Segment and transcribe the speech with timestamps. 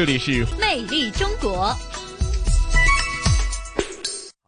[0.00, 1.76] 这里是魅力中国。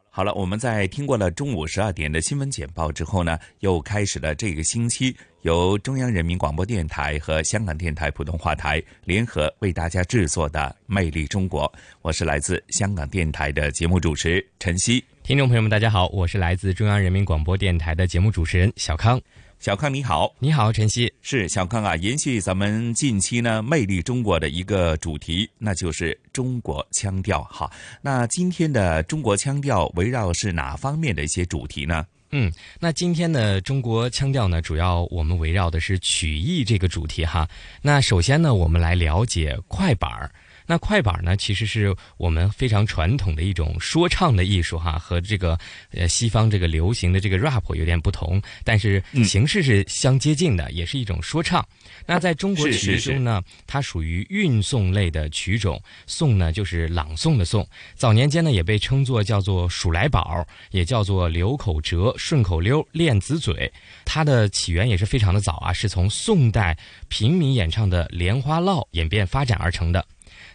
[0.09, 11.71] 好了，我们在听过了中午十二点的新闻简报之后呢，又开始了这个星期由中央人民广播电台和香港电台普通话台联合为大家制作的《魅力中国》。
[12.01, 15.05] 我是来自香港电台的节目主持陈曦。
[15.23, 19.21] 听众朋友们，大家好，我是来自中央人民广播电台的节目主持人小康。
[19.63, 21.95] 小康你好，你好，晨曦是小康啊。
[21.95, 27.71] 延续咱们近期呢《魅力中国》的一个主题，那就是中国腔调哈。
[28.01, 32.05] 那今天的中国腔调围绕是哪方面的一些主题呢？
[32.33, 37.49] 嗯，那今天的中国腔调呢，主要我们围绕的是曲艺这个主题哈。
[37.81, 40.29] 那首先呢，我们来了解快板儿。
[40.67, 45.59] 那快板呢，其实是我们非常传统的一种说唱的艺术哈，和这个
[45.91, 51.67] 呃西方这个流行的这个 rap 有点不同，但是形式是相接近的，也是一种说唱。
[52.07, 57.67] 那在中国曲中呢，它属于韵颂类的曲种，颂呢就是朗诵的颂。
[57.95, 63.71] 早年间呢，也被称作叫做数来宝，也叫做流口折、顺口溜、练子嘴。
[64.05, 66.77] 它的起源也是非常的早啊，是从宋代
[67.09, 70.05] 平民演唱的莲花落演变发展而成的。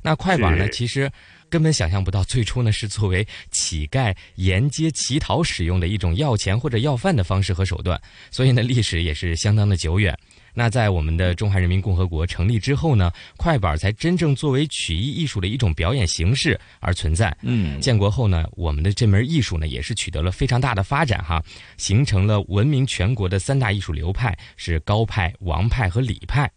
[0.07, 0.69] 那快板呢？
[0.69, 1.11] 其实
[1.49, 10.17] 根本想象不到，最初呢是作为乞丐沿街乞讨使用的一种要钱或者要饭的方式和手段，所以呢历史也是相当的久远。
[10.53, 17.35] 那在我们的中华人民共和国成立之后呢，快板才真正作为曲艺艺术的一种表演形式而存在。
[17.41, 21.43] 嗯，建国后呢，我们的这门艺术呢也是取得了非常大的发展哈，
[21.75, 26.49] 形成了闻名全国的三大艺术流派是高派、王派和李派。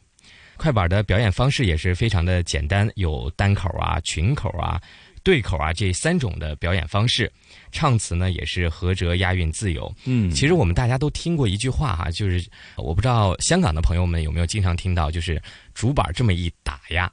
[0.60, 4.78] 快板的表演方式也是非常的简单，有单口啊、群口啊、
[5.22, 7.32] 对口啊这三种的表演方式。
[7.72, 9.90] 唱词呢也是合辙、押韵、自由。
[10.04, 15.40] 嗯，其实我们大家都听过一句话哈，就是我不知道香港的朋友们有没有经常听到，就是
[15.72, 17.10] 主板这么一打呀，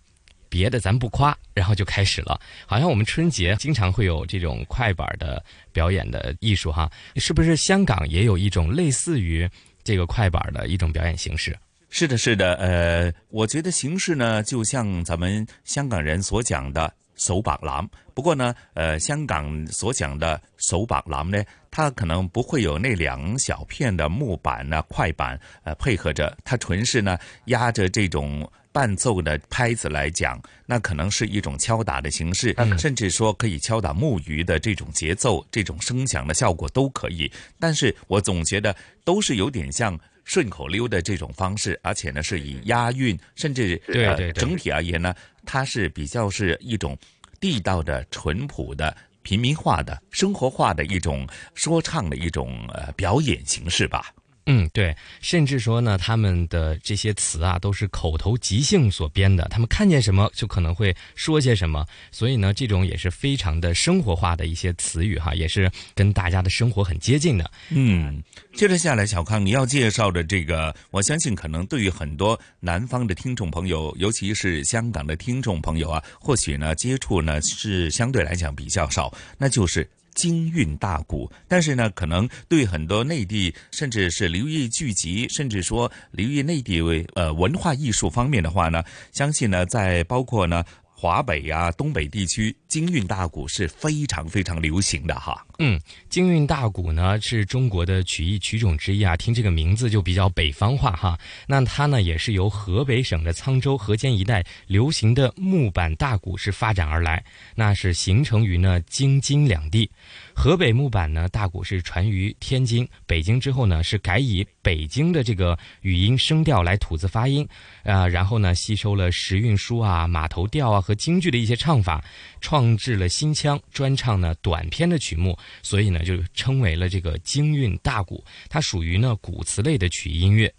[0.49, 2.37] 别的咱不夸，然后就开始了。
[2.65, 5.41] 好像我们春节经常会有这种快板的
[5.71, 9.49] 表演的艺术哈，是不是香港也有一种类似于
[9.85, 11.57] 这个快板的一种表演形式？
[11.89, 17.89] 是的，是的，呃，我觉得形式呢，就像咱们香港人所讲的手把郎。
[18.13, 37.31] 不过呢，呃，香港所讲的手把郎呢，它可能不会有那两小片的木板呢、快板呃配合着，它纯是呢压着这种伴奏的拍子来讲，那可能是一种敲打的形式，甚至说可以敲打木鱼的这种节奏、这种声响的效果都可以。
[37.59, 38.75] 但是我总觉得
[39.05, 39.97] 都是有点像。
[40.27, 45.15] 顺口溜的这种方式，而且呢是以押韵，甚至呃整体而言呢，
[45.45, 46.97] 它是比较是一种
[47.39, 54.13] 地道的、淳朴的、平民化的、生活化的一种说唱的一种呃表演形式吧。
[54.49, 59.45] 嗯，对，甚至说呢，他们的这些词啊，都是口头即兴所编的。
[59.49, 67.51] 他们看见什么就可能会说些什么，所以呢，这种也是非常的生活化的一些词语哈，也是跟大家的生活很接近的。
[67.71, 68.23] 嗯，
[68.55, 79.85] 接着下来，小康你要介绍的这个，我相信可能对于很多南方的听众朋友，尤其是香港的听众朋友啊，或许呢接触呢是相对来讲比较少，那就是。
[80.17, 88.83] 京韵大鼓，但是呢，可能对很多内地，甚至是留意聚集，甚至说留意内地为呃文化艺术方面的话呢，
[89.13, 90.63] 相信呢，在包括呢。
[90.99, 95.45] 华北呀，东北地区京韵大鼓是非常非常流行的哈。
[95.59, 95.79] 嗯，
[96.09, 101.15] 京韵大鼓呢是中国的曲艺曲种之一啊，听这个名字就比较北方话哈。
[101.45, 107.23] 那它呢也是由河北省的沧州河间一带流行的木板大鼓是发展而来，
[107.53, 109.87] 那是形成于呢京津两地。
[110.33, 117.47] 河北木板呢大鼓是传于天津、北京之后呢，是改以北京的这个语音声调来吐字发音，
[117.83, 122.03] 啊，然后呢吸收了时韵书啊、马头调啊和京剧的一些唱法，
[122.39, 128.23] 创制了新腔，专唱呢短篇的曲目，所以呢就称为了这个京韵大鼓。
[128.49, 130.53] 它属于呢古词类的曲音乐。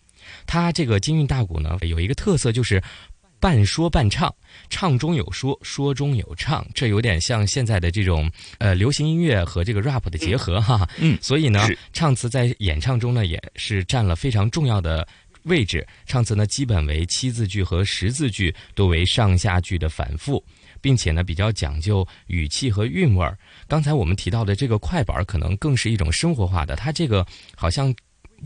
[0.46, 2.82] 它这个京韵大鼓呢有一个特色就是。
[3.40, 4.34] 半说半唱，
[4.68, 10.88] 唱中有说，说中有唱，这有点像现在的这种呃流行音乐和这个 rap 的结合哈。
[10.98, 15.06] 嗯，所以呢，唱词在演唱中呢也是占了非常重要的
[15.44, 15.86] 位置。
[16.06, 20.44] 唱词呢，基本为七字句和十字句，多为上下句的反复，
[20.80, 23.38] 并且呢，比较讲究语气和韵味儿。
[23.66, 27.24] 刚才我们提到的这个快板，可能更是一种生活化的，它这个
[27.54, 27.94] 好像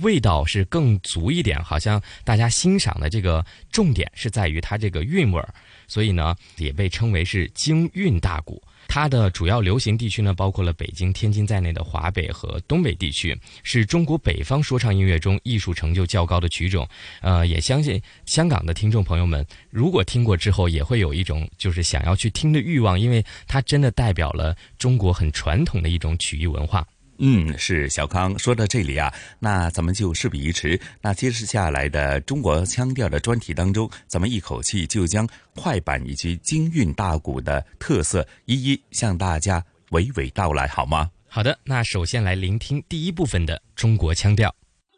[0.00, 5.54] 味道是更足一点，好像大家欣赏的这个重点是在于它这个韵味儿，
[5.86, 8.62] 所以呢，也被称为是京韵大鼓。
[8.88, 16.86] 它的主要流行地区呢，包括了北京、天津在内的华北和东北地区，是中国北方说唱音乐中艺术成就较高的曲种。
[17.22, 26.86] 呃，也相信香港的听众朋友们，如果听过之后，也会有一种就是想要去听的欲望，因为它真的代表了中国很传统的一种曲艺文化。
[27.18, 41.10] 嗯，是小康说到这里啊，那咱们就事不宜迟，那接着下来的中国腔调的专题当中，咱们一口气就将快板以及京韵大鼓的特色一一向大家娓娓道来，好吗？
[41.28, 44.54] 好的，那首先来聆听第一部分的中国腔调。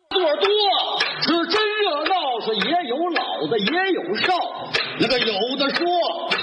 [0.08, 0.48] 多多
[1.22, 2.14] 是真热闹，
[2.44, 4.34] 是也有老的也有少，
[5.00, 5.86] 那个有的说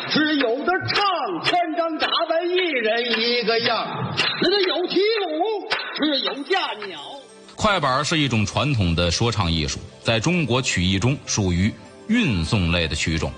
[0.09, 1.03] 是有的唱，
[1.43, 5.50] 千张打扮一人一个样，那个有提舞
[6.03, 6.99] 是有架鸟。
[7.55, 11.71] 快板是一种传统的说唱艺术，在中国曲艺中属于
[12.07, 13.31] 韵颂类的曲种。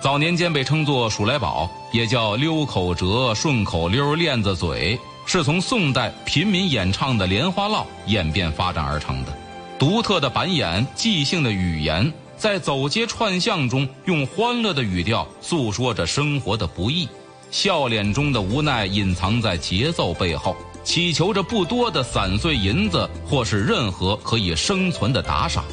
[0.00, 9.32] 早年间被称作数来宝，也叫溜口折、顺口溜、链子嘴，是从宋代平民演唱的莲花落演变发展而成的。
[9.78, 17.08] 独特的板眼、即兴的语言，在走街串巷中用欢乐的语调诉说着生活的不易，
[17.50, 20.56] 笑脸中的无奈隐藏在节奏背后，
[20.90, 25.64] 祈求着不多的散碎银子或是任何可以生存的打赏。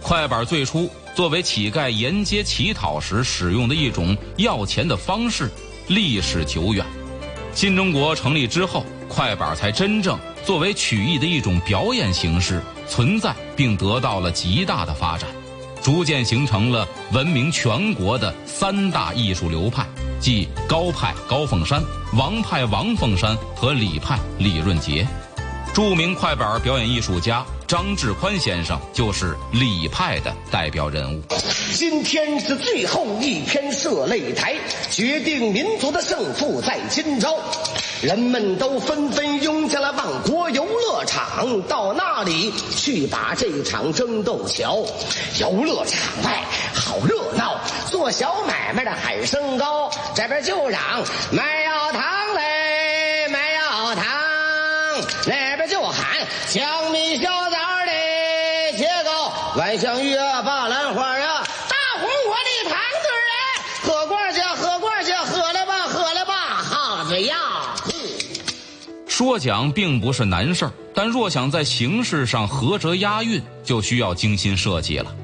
[0.00, 5.50] 快板最初作为乞丐沿街乞讨时使用的一种要钱的方式，
[5.88, 6.86] 历史久远。
[7.52, 15.28] 新中国成立之后，快板才真正作为曲艺的一种表演形式存在，并得到了极大的发展，
[15.82, 19.84] 逐渐形成了闻名全国的三大艺术流派，
[20.22, 21.82] 即高派高凤山、
[22.16, 25.04] 王派王凤山和李派李润杰。
[25.74, 31.20] 著名快板表演艺术家张志宽先生就是李派的代表人物。
[31.74, 34.54] 今天是最后一天设擂台，
[34.90, 37.36] 决定民族的胜负在今朝。
[38.02, 44.84] 人们都纷纷拥进了万国游乐场，到那里去把这场争斗瞧。
[45.40, 47.60] 游乐场外好热闹，
[47.90, 50.80] 做小买卖的喊声高，这边就嚷
[51.30, 52.02] 卖药糖
[52.34, 54.04] 嘞，卖药糖，
[55.26, 63.36] 那边就喊香米小枣嘞，切糕万香鱼啊，巴兰花啊，大红火的糖堆儿嘞，
[63.82, 67.36] 喝罐去，喝罐去，喝了吧，喝了吧，好嘴呀。
[69.06, 75.14] 说讲并不是难事儿，但若想在形式上合辙押韵，就需要精心设计了。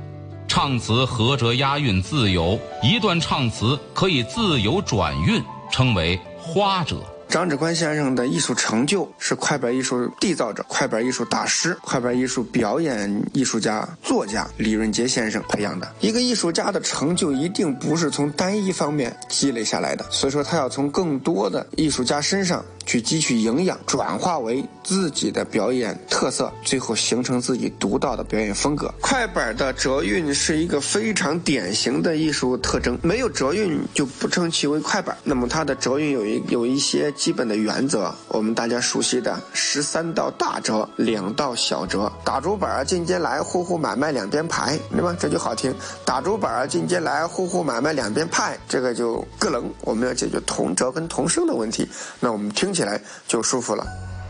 [0.61, 5.41] 唱词合辙押韵自由，一段唱词可以自由转韵，
[5.71, 6.97] 称为花折。
[7.29, 15.95] 张志宽先生的艺术成就是快板艺术缔造者、快板艺术大师、快板艺术表演艺术家、作家李润杰先生培养的。
[16.01, 28.91] 一个艺术家的成就一定不是从单一方面积累下来的，所以说他要从更多的艺术家身上去汲取营养，转化为自己的表演特色，最后形成自己独到的表演风格。
[29.03, 35.15] 快板的折韵是一个非常典型的艺术特征，没有折韵就不称其为快板。
[35.23, 42.11] 那么它的折韵有一有一些基本的原则，我们大家熟悉的十三道大折，两道小折。
[42.25, 45.15] 打竹板儿进街来，户户买卖两边排，对吧？
[45.21, 45.75] 这就好听。
[46.07, 49.71] 打竹板儿进街来，户户买卖两边派，这个就个棱。
[49.83, 51.87] 我们要解决同折跟同声的问题，
[52.19, 53.85] 那我们听起来就舒服了。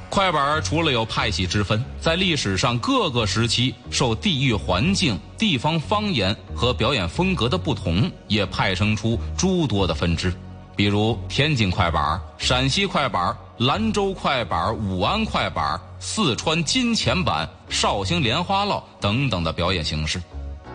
[0.08, 10.32] 快板除了有派系之分，在历史上各个时期受地域环境、地方方言和表演风格的不同，也派生出诸多的分支。
[10.74, 20.22] 比如天津快板、陕西快板、兰州快板、武安快板、四川金钱板、绍兴莲花落等等的表演形式。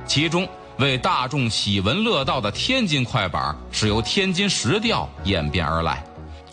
[0.05, 6.03] 其中为大众喜闻乐道的天津快板是由天津石调演变而来，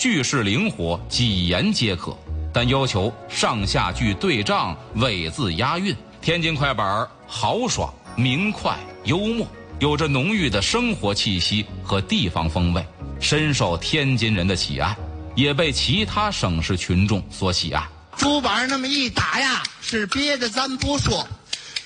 [0.01, 2.17] 句式灵活，几言皆可。
[2.55, 5.95] 但要求上下句对仗、尾字押韵。
[6.23, 9.47] 天津快板豪爽、明快、幽默，
[9.79, 12.83] 有着浓郁的生活气息和地方风味，
[13.21, 14.97] 深受天津人的喜爱，
[15.37, 17.87] 也被其他省市群众所喜爱。
[18.17, 21.29] 竹板那么一打呀，是别的咱不说，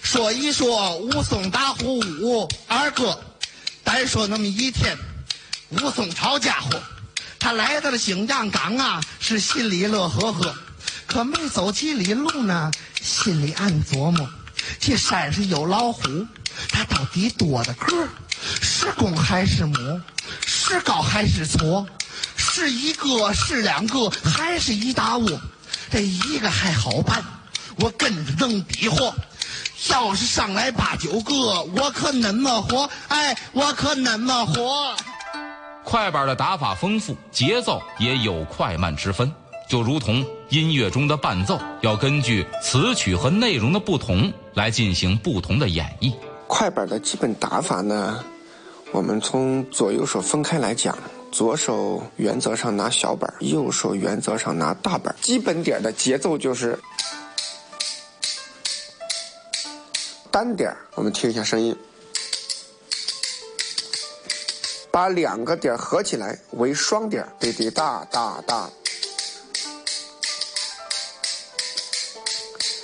[0.03, 3.19] 说一说武松打虎武二哥，
[3.83, 4.97] 单说那么一天，
[5.71, 6.81] 武松抄家伙。
[7.45, 10.55] 他来到了景阳冈啊，是心里乐呵呵，
[11.07, 12.73] 可没走几里路呢，
[13.03, 14.27] 心里暗琢磨：
[14.81, 16.27] 这山上有老虎，
[16.71, 18.09] 它到底多大个？
[18.63, 20.01] 是公还是母？
[20.47, 21.87] 是高还是矬？
[22.35, 25.29] 是一个是两个还是一大窝？
[25.91, 27.23] 这一个还好办，
[27.77, 29.15] 我跟着能比划。
[29.91, 32.89] 要是上来八九个，我可怎么活？
[33.09, 34.97] 哎，我可怎么活？
[35.85, 39.31] 快板的打法丰富，节奏也有快慢之分，
[39.69, 46.13] 就如同音乐中的伴奏，要根据词曲和内容的不同来进行不同的演绎。
[46.47, 48.25] 快板的基本打法呢，
[48.93, 50.97] 我们从左右手分开来讲，
[51.31, 55.15] 左手原则上拿小板，右手原则上拿大板。
[55.21, 56.79] 基本点的节奏就是
[60.31, 61.77] 单点，我们听一下声音。
[64.95, 68.71] 把两个点合起来为双点，滴滴答答答，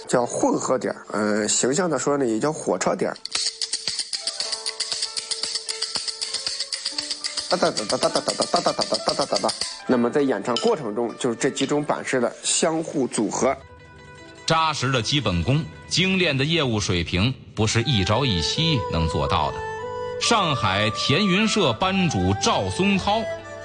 [0.08, 0.92] 叫混合点。
[1.12, 3.16] 嗯，形象的说呢，也叫火车点。
[7.48, 9.54] 哒哒哒哒哒哒哒哒哒哒哒哒哒哒哒。
[9.86, 13.56] 那么在演唱过程中，就是这几种板式的相互组合。
[14.44, 19.58] 扎实的基本功，精炼的业务水平，不是一朝一夕能做到的。
[20.20, 23.22] 上海田云社班主赵松涛，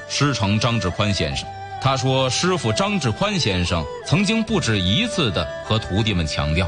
[0.08, 1.46] 师承张志宽先生。
[1.82, 6.66] 他说：“师傅张志宽先生曾经不止一次地和徒弟们强调，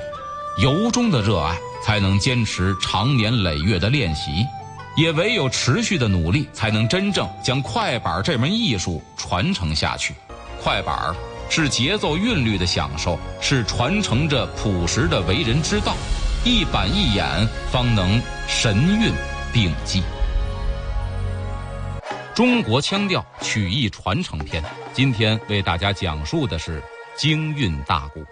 [0.62, 4.46] 由衷的热爱才能坚持长年累月的练习，
[4.98, 10.13] 也唯有持续的努力，才能真正将快板这门艺术传承下去。
[10.62, 11.15] 快板
[11.50, 15.96] 是节奏韵律的享受，是传承着朴实的为人之道，
[16.44, 17.25] 一板一眼
[17.72, 19.13] 方能神韵。”
[19.57, 20.03] 定记。
[22.35, 26.79] 中国腔调曲艺传承篇，今天为大家讲述的是
[27.15, 28.23] 京韵大鼓。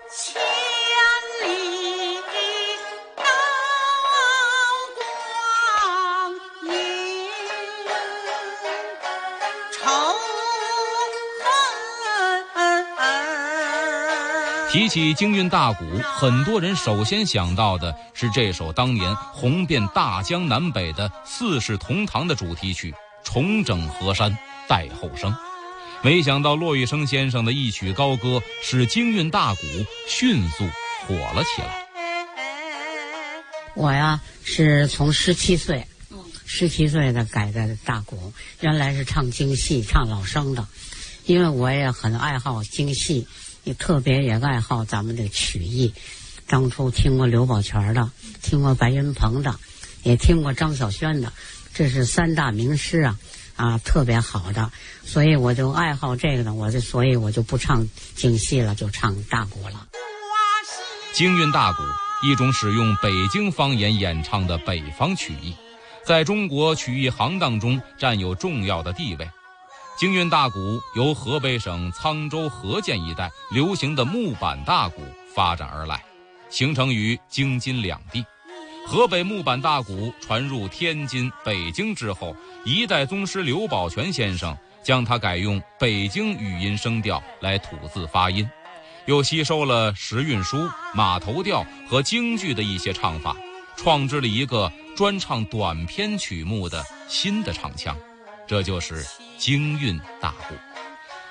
[14.76, 22.92] 提起京韵大鼓，很多人首先想到的是这首当年红遍大江南北的《四世同堂》的主题曲
[23.24, 25.32] 《重整河山待后生》。
[26.02, 29.62] 没想到骆玉笙先生的一曲高歌，使京韵大鼓
[30.10, 30.66] 迅速
[31.08, 31.88] 火了起来。
[33.76, 35.88] 我呀，是从十七岁，
[36.46, 40.68] 十七岁的改的大鼓，原来是唱京戏、唱老生的，
[41.28, 43.26] 因为我也很爱好京戏。
[43.66, 45.94] 也特别也爱好咱们的曲艺，
[46.48, 48.10] 当初听过刘宝全的，
[48.42, 49.54] 听过白云鹏的，
[50.04, 51.34] 也听过张小轩的，
[51.74, 53.20] 这是三大名师啊，
[53.56, 54.72] 啊，特别好的，
[55.04, 59.88] 所以我就爱好这个呢，我就所以我就不唱京戏了，就唱大鼓了。
[61.14, 61.82] 京韵大鼓，
[62.24, 65.56] 一种使用北京方言演唱的北方曲艺，
[66.06, 69.28] 在中国曲艺行当中占有重要的地位。
[69.98, 75.02] 京韵大鼓由河北省沧州河间一带流行的木板大鼓
[75.34, 76.04] 发展而来，
[76.50, 78.26] 形成于京津两地。
[78.86, 82.36] 河北木板大鼓传入天津、北京之后，
[82.66, 88.46] 一代宗师刘宝全先生将它改用北京语音声调来吐字发音，
[89.06, 93.34] 又吸收了时韵书、马头调和京剧的一些唱法，
[93.78, 97.98] 创制了一个专唱短篇曲目的新的唱腔，
[98.48, 99.06] 这就是。
[99.38, 100.56] 京韵大鼓，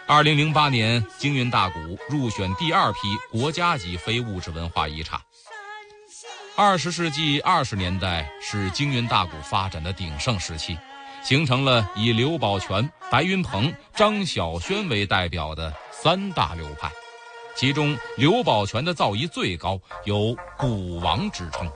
[0.07, 2.99] 二零零八年，京韵大鼓入选第二批
[3.31, 5.19] 国家级非物质文化遗产。
[6.55, 10.79] 二十世纪二十年代是京韵大鼓发展的鼎盛时期，
[11.25, 16.93] 形成了以刘宝全、白云鹏、张小轩为代表的三大流派，
[17.57, 21.67] 其中刘宝全的造诣最高，有“鼓王”之称。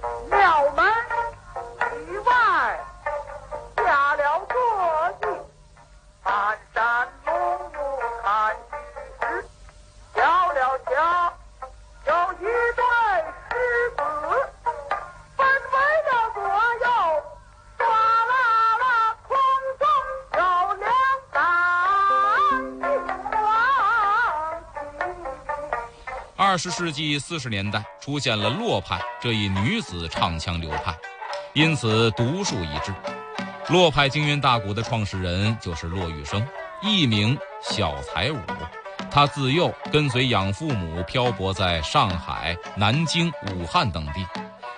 [26.48, 30.96] 二十世纪四十年代出现了洛派这一女子唱腔流派，
[31.52, 32.90] 因此独树一帜。
[33.68, 36.42] 洛派京韵大鼓的创始人就是骆玉笙，
[36.80, 38.38] 艺名小才武。
[39.10, 44.26] 他自幼跟随养父母漂泊在上海、南京、武汉等地，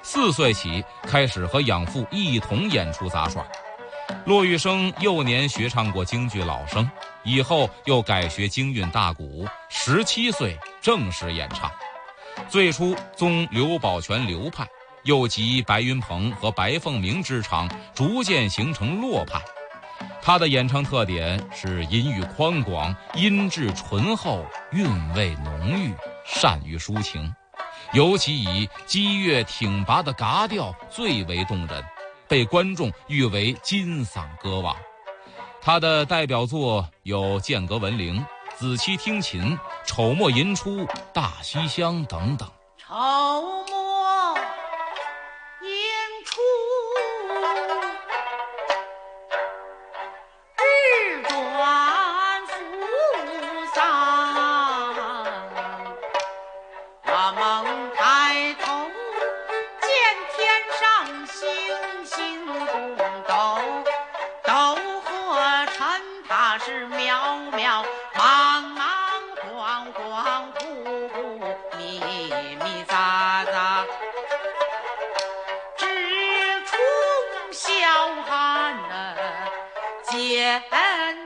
[0.02, 3.46] 四岁起开始和养父一同演出杂耍。
[4.26, 6.90] 骆玉笙幼年学唱过京剧老生，
[7.22, 11.70] 以后又改学京韵大鼓，十七岁正式演唱。
[12.48, 14.66] 最初宗刘宝全流派，
[15.04, 19.40] 又集白云鹏和白凤鸣之长，逐渐形成洛派。
[20.22, 25.94] 他的演唱特点是音域宽广、音质醇厚、韵味浓郁，
[26.24, 27.34] 善于抒情，
[27.92, 31.84] 尤其以激越挺拔的嘎调最为动人，
[32.28, 34.74] 被观众誉为“金嗓歌王”。
[35.60, 38.18] 他的代表作有《剑阁闻铃》
[38.60, 39.42] 《子期听琴》
[39.86, 40.80] 《丑末寅初》
[41.14, 42.46] 《大西厢》等等。
[42.76, 42.94] 丑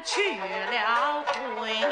[0.05, 1.25] 去了
[1.57, 1.89] 辉煌。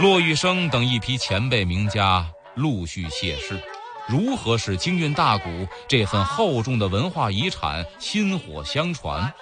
[0.00, 3.62] 骆玉笙等一批前辈名家陆续谢世，
[4.08, 9.32] 如何使京韵大鼓这份厚重的文化遗产薪火相传，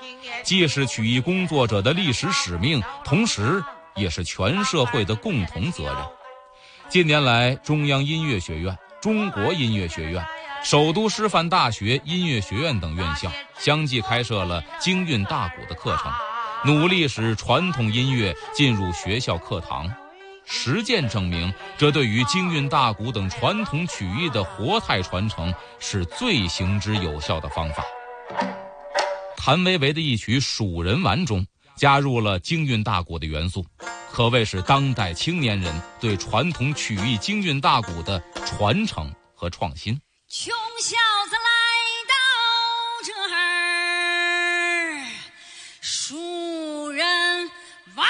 [0.42, 3.64] 既是曲艺工作者的历史使命，同时
[3.96, 5.96] 也是全社会的共同责任。
[6.88, 10.22] 近年来，中央音乐学院、中国音乐学院。
[10.64, 16.12] 首都师范大学音乐学院等院校相继开设了京韵大鼓的课程，
[16.64, 19.92] 努力使传统音乐进入学校课堂。
[20.44, 27.84] 实践证明，这对于京韵大鼓等传统曲艺的活态传承是最行之有效的方法。
[29.36, 31.44] 谭维维的一曲《蜀人玩》中
[31.76, 33.64] 加入了京韵大鼓的元素，
[34.12, 40.00] 可谓是当代青年人对传统曲艺京韵大鼓的传承和创新。
[40.34, 40.96] 穷小
[41.28, 41.50] 子来
[42.08, 42.14] 到
[43.04, 43.36] 这儿，
[45.82, 47.06] 蜀人
[47.94, 48.08] 玩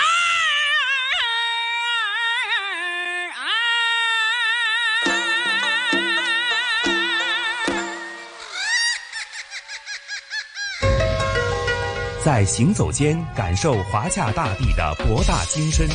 [12.25, 15.89] 在行走间感受华夏大地的博大精深，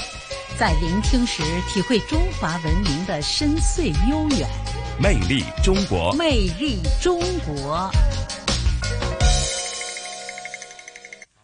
[0.57, 4.49] 在聆听时体会中华文明的深邃悠远。
[4.99, 7.87] 魅力中国，魅力中国。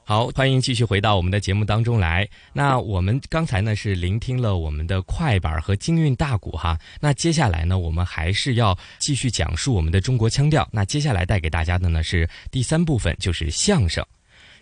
[0.03, 2.27] 好，欢迎继续回到我们的节目当中来。
[2.53, 6.75] 那我们刚才呢是聆听了我们的快板和京韵大鼓哈。
[6.99, 10.67] 那接下来呢，我们还是要继续讲述我们的中国腔调。
[10.71, 14.03] 那接下来带给大家的呢是第三部分，就是相声。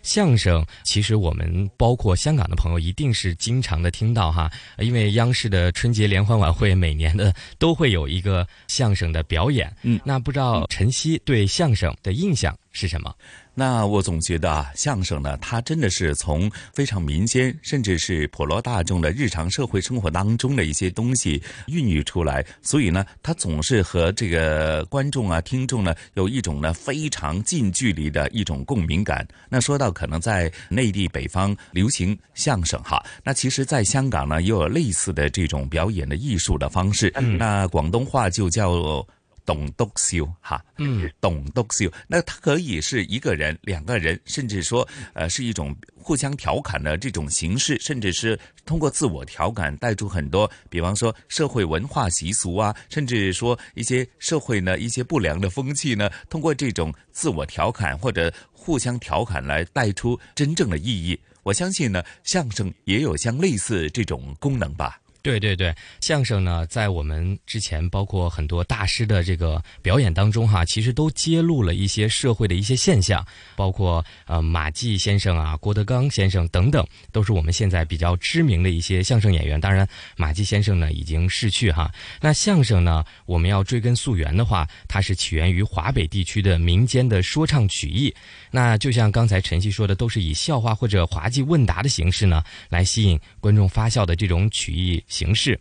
[0.02, 9.74] 相声其实我们包括香港的朋友一定是经常的听到哈，因为央视的春节联欢晚会每年的都会有一个相声的表演。
[9.82, 13.14] 嗯，那不知道晨曦对相声的印象是什么？
[13.54, 29.26] 那我总觉得啊，相声呢，它真的是从非常民间，甚至是普罗大众的日常社会生活当中的一些东西孕育出来，所以呢，它总是和这个观众啊、听众呢有一种呢非常近距离的一种共鸣感。
[29.50, 37.12] 那说到可能在内地北方流行相声哈，那其实在香港呢也有类似的这种表演的艺术的方式。
[37.16, 39.06] 嗯，那广东话就叫。
[39.44, 61.18] 董督笑哈，嗯，董督笑，那它可以是一个人、两个人，甚至说，呃，是一种互相调侃的这种形式，甚至是通过自我调侃带出很多，比方说社会文化习俗啊，甚至说一些社会呢一些不良的风气呢，通过这种自我调侃或者互相调侃来带出真正的意义。
[61.42, 65.00] 我相信呢，相声也有像类似这种功能吧。
[65.22, 79.60] 对对对，相声呢，在我们之前包括很多大师的这个表演当中哈，其实都揭露了一些社会的一些现象，包括呃马季先生啊、郭德纲先生等等，都是我们现在比较知名的一些相声演员。
[79.60, 81.88] 当然，马季先生呢已经逝去哈。
[82.20, 88.12] 那相声呢，我们要追根溯源的话，它是起源于华北地区的民间的说唱曲艺。
[88.52, 95.02] 那就像刚才晨曦说的，都是以笑话或者滑稽问答的形式呢，来吸引观众发笑的这种曲艺。
[95.08, 95.58] 形式，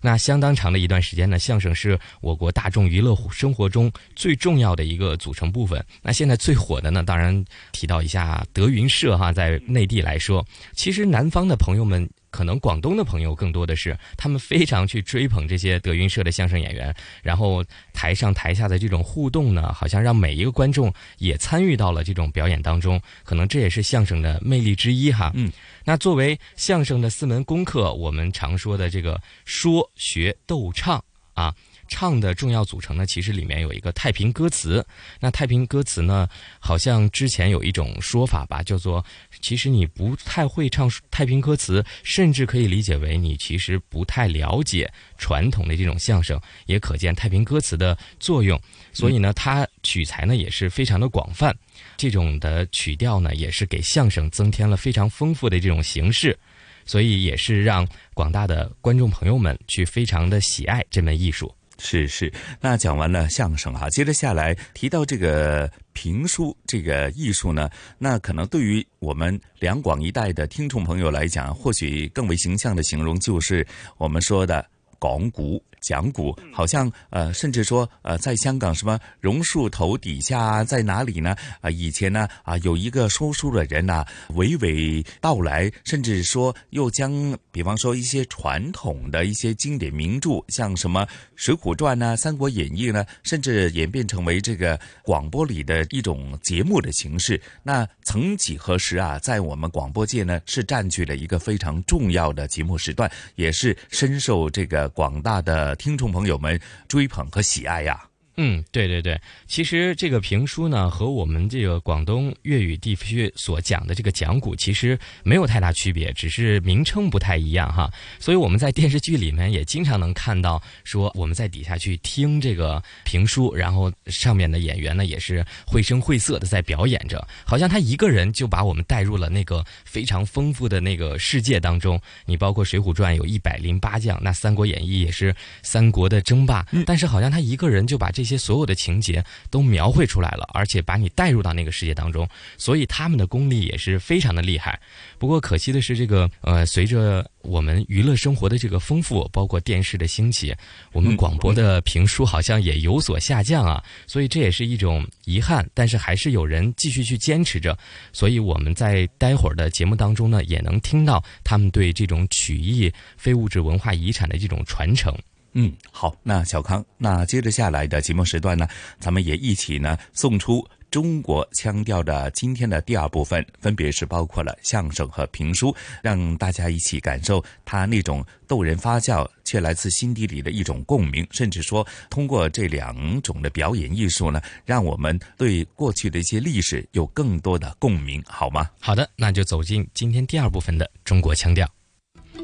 [0.00, 5.84] 那相当长的一段时间呢，相声是我国大众娱乐生活中最重要的一个组成部分。
[6.02, 12.08] 那现在最火的呢，当然提到一下德云社哈，在内地来说，其实南方的朋友们。
[12.34, 16.92] 可能广东的朋友更多的是，他们非常去追捧这些德云社的相声演员，
[17.22, 23.00] 然后台上台下的这种互动呢，好像让每一个观众也参与到了这种表演当中。
[23.22, 25.30] 可能这也是相声的魅力之一哈。
[25.36, 25.48] 嗯，
[25.84, 31.00] 那作为相声的四门功课，我们常说的这个说学逗唱
[31.34, 31.54] 啊。
[31.94, 34.84] 唱的重要组成呢，其实里面有一个太平歌词。
[35.20, 36.28] 那太平歌词呢，
[36.58, 39.04] 好像之前有一种说法吧，叫做
[39.40, 48.60] 其实你不太会唱太平歌词，甚至可以理解为你其实不太了解传统的这种相声，也可见太平歌词的作用。
[48.92, 51.56] 所以呢，它取材呢也是非常的广泛，
[51.96, 56.36] 这种的曲调呢也是给相声增添了非常丰富的这种形式。
[56.84, 61.54] 所以也是让广大的观众朋友们去非常的喜爱这门艺术。
[61.78, 73.66] 是是，那讲完了相声哈，接着下来提到这个评书这个艺术呢，那可能对于我们两广一带的听众朋友来讲，或许更为形象的形容就是
[73.98, 74.64] 我们说的
[74.98, 75.62] 港鼓。
[75.84, 81.36] 讲古好像呃，甚至说呃，在香港什么榕树头底下在哪里呢？
[81.60, 91.02] 啊，以前呢啊，有一个说书的人呐，娓娓道来，甚至说又将比方说一些传统的一些经典名著，像什么
[91.36, 97.38] 《水浒传》呢，《三国演义》呢，甚至演变成为这个广播里的一种节目的形式。
[97.62, 105.73] 那曾几何时啊，在我们广播界呢，是占据了一个非常重要的节目时段，也是深受这个广大的。
[105.74, 108.13] 听众朋友们追捧和喜爱呀。
[108.36, 109.16] 嗯，对对对，
[109.46, 117.88] 其实这个评书呢，和我们这个广东粤语地区所讲的这个讲古，其实没有太大区别，只是名称不太一样哈。
[118.18, 132.00] 所以我们在电视剧里面也经常能看到，说我们在底下去听这个评书，然后上面的演员呢也是绘声绘色的在表演着，好像他一个人就把我们带入了那个非常丰富的那个世界当中。
[132.26, 138.23] 你包括《水浒传》有一百零八将，那《三国演义》也是三国的争霸，但是好像他一个人就把这。
[138.24, 144.80] 这些所有的情节都描绘出来了，而且把你带入到那个世界当中，所以他们的功力也是非常的厉害。
[145.18, 150.54] 不过可惜的是，这个呃，随着我们娱乐生活的这个丰富，包括电视的兴起，
[150.92, 153.84] 我们广播的评书好像也有所下降啊。
[154.06, 157.76] 所以这也是一种遗憾，但是还是有人继续去坚持着。
[158.10, 165.14] 所以我们在待会儿的节目当中呢，也能听到他们对这种曲艺非物质文化遗产的这种传承。
[165.54, 168.66] 嗯，好，那小康，那接着下来的节目时段呢，
[168.98, 188.68] 咱们也一起呢送出中国腔调的今天的第二部分，分别是包括了相声和评书，让大家一起感受它那种逗人发笑却来自心底里的一种共鸣，甚至说通过这两种的表演艺术呢，让我们对过去的一些历史有更多的共鸣，好吗？
[188.80, 191.68] 好的，那就走进今天第二部分的中国腔调。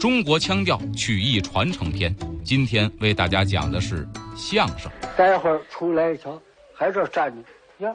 [0.01, 4.91] 中国腔调曲艺传承篇，今天为大家讲的是相声。
[5.15, 6.41] 待会儿出来一瞧，
[6.75, 7.95] 还这站着，呀，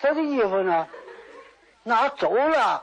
[0.00, 0.86] 他的衣服呢？
[1.84, 2.82] 拿走了？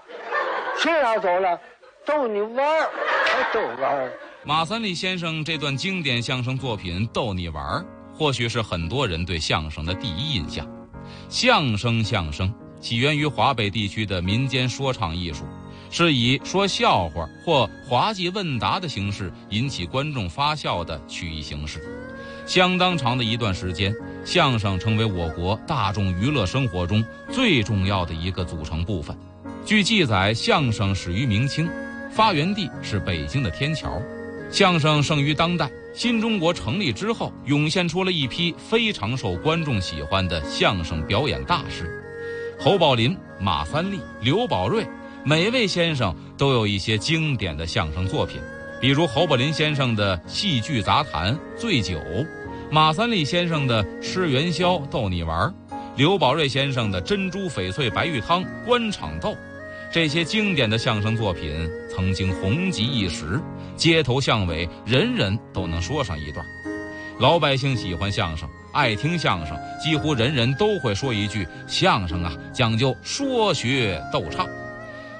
[0.77, 1.59] 谁拿走了？
[2.05, 2.87] 逗你玩儿，
[3.25, 4.13] 还逗玩儿。
[4.43, 7.79] 马三立先生这段经典相声作品《逗你玩儿》，
[8.15, 10.67] 或许是很多人对相声的第一印象。
[11.29, 15.45] 相声，相声起源于华北地区的民间说唱艺术。
[15.97, 21.81] 是以说笑话或滑稽问答的形式引起观众发笑的曲艺形式。
[22.45, 29.17] 相当长的一段时间，相声成为我国大众娱乐生活中最重要的一个组成部分。
[29.65, 31.65] 据记载，相声始于明清，
[32.11, 34.01] 发源地是北京的天桥。
[34.51, 42.03] 相声盛于当代，新中国成立之后，涌现出了一批非常受观众喜欢的相声表演大师：
[42.59, 44.85] 侯宝林、马三立、刘宝瑞。
[45.27, 48.39] 每位先生都有一些经典的相声作品，
[48.79, 51.97] 比如侯宝林先生的戏剧杂谈《醉酒》，
[52.69, 55.51] 马三立先生的吃元宵逗你玩，
[55.95, 59.35] 刘宝瑞先生的珍珠翡翠白玉汤官场斗。
[59.91, 63.41] 这些经典的相声作品曾经红极一时，
[63.75, 66.45] 街头巷尾人人都能说上一段。
[67.17, 74.47] 老百姓喜欢相声，爱听相声，几乎人人都会说一句：相声啊，讲究说学逗唱。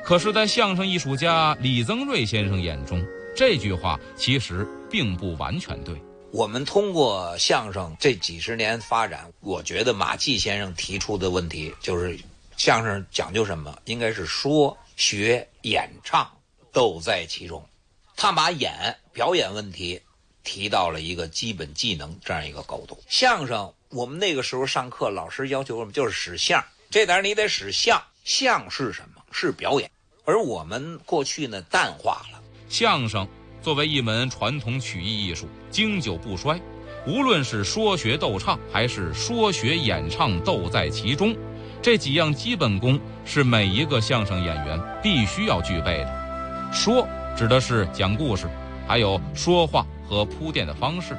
[0.05, 3.03] 可是，在相声艺术家李增瑞先生眼中，
[3.35, 5.99] 这句话其实并不完全对。
[6.31, 12.19] 我们通过相声这几十年发展，我觉得马季先生提出的问题就是：
[12.55, 13.75] 相声讲究什么？
[13.85, 16.29] 应该是说、学、演、唱
[16.71, 17.67] 都在其中。
[18.15, 19.99] 他把演表演问题
[20.43, 22.95] 提到了一个基本技能这样一个高度。
[23.09, 27.99] 相声，我们那个时候上课，老师要求我们就是使相，这点你得使相。
[28.23, 29.23] 相是什么？
[29.31, 29.89] 是表演。
[30.25, 33.27] 而我们过去呢，淡化了相声
[33.61, 36.59] 作为一门传统曲艺艺术，经久不衰。
[37.07, 41.35] 无论是说学逗唱，还是说学演唱，都在其中。
[41.79, 46.71] 这几样基本功是每一个相声演员必须要具备的。
[46.73, 47.07] 说
[47.38, 48.49] 指的是讲故事，
[48.88, 51.13] 还有说话和铺垫的方式；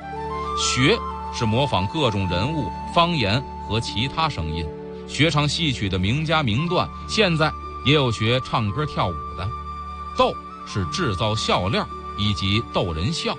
[0.59, 0.99] 学
[1.33, 4.67] 是模仿各种人物、方言和其他声音，
[5.07, 6.89] 学唱戏曲的名家名段。
[7.09, 7.49] 现在
[7.87, 9.49] 也有学唱歌跳舞的。
[10.19, 10.35] 逗
[10.67, 13.37] 是制造笑料以及逗人笑，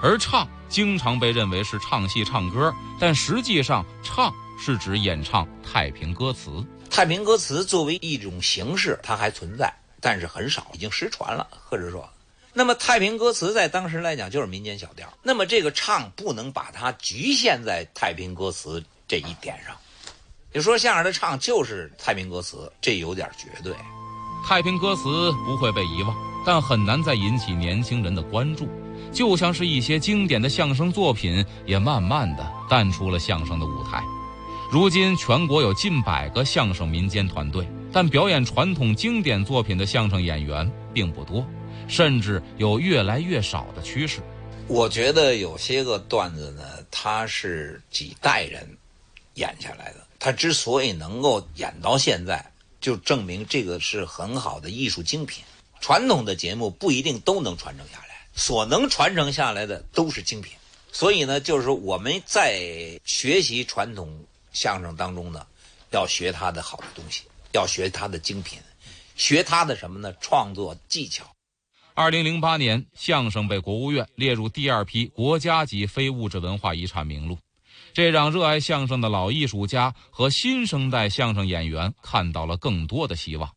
[0.00, 6.64] 而唱经常被认为是唱戏唱歌，但实际上唱是指演唱太平歌词。
[6.88, 12.08] 太平歌词作为一种形式，它还存在，但是很少，已经失传了，或者说。
[12.52, 19.76] 那么太平歌词在当时来讲就是民间小调，那么这个唱不能把它局限在太平歌词这一点上。
[20.52, 23.72] 你说相声的唱就是太平歌词，这有点绝对。
[24.44, 28.68] 太平歌词不会被遗忘，但很难再引起年轻人的关注，
[29.12, 34.02] 就像是一些经典的相声作品也慢慢的淡出了相声的舞台。
[34.72, 41.46] 如今全国有近百个相声民间团队，但表演传统经典作品的相声演员并不多。
[41.86, 44.20] 甚至有越来越少的趋势。
[44.68, 48.64] 我觉得有些个段子呢，它是几代人
[49.34, 49.96] 演下来的。
[50.20, 55.42] 他之所以能够演到现在，就证明这个是很好的艺术精品。
[55.80, 60.52] 传统的节目不一定都能传承下来，所能传承下来的都是精品。
[60.92, 65.46] 所以呢，就是说我们在学习传统相声当中呢，
[65.90, 68.58] 要学他的好的东西，要学他的精品，
[69.16, 70.12] 学他的什么呢？
[70.20, 71.24] 创作技巧。
[71.94, 77.38] 二零零八年，相声被国务院列入第二批国家级非物质文化遗产名录，
[77.92, 83.50] 这让热爱相声的老艺术家和新生代相声演员看到了更多的希望。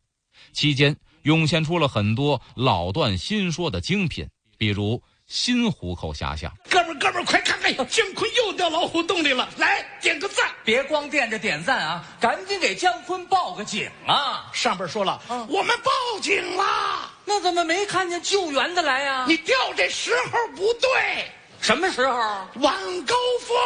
[0.52, 6.52] 期间涌现出了很多老段新说的精品，比如新虎口遐想。
[6.68, 9.48] 哥们儿，哥们儿，快看看，姜昆又掉老虎洞里了！
[9.56, 14.50] 来点个赞，别光惦着点赞啊，赶紧给姜昆报个警啊！
[14.52, 17.10] 上边说了，我们报警啦。
[17.24, 19.24] 那怎么没看见救援的来呀？
[19.26, 21.24] 你调这时候不对，
[21.64, 22.12] 什么时候？
[22.60, 22.74] 晚
[23.06, 23.56] 高峰。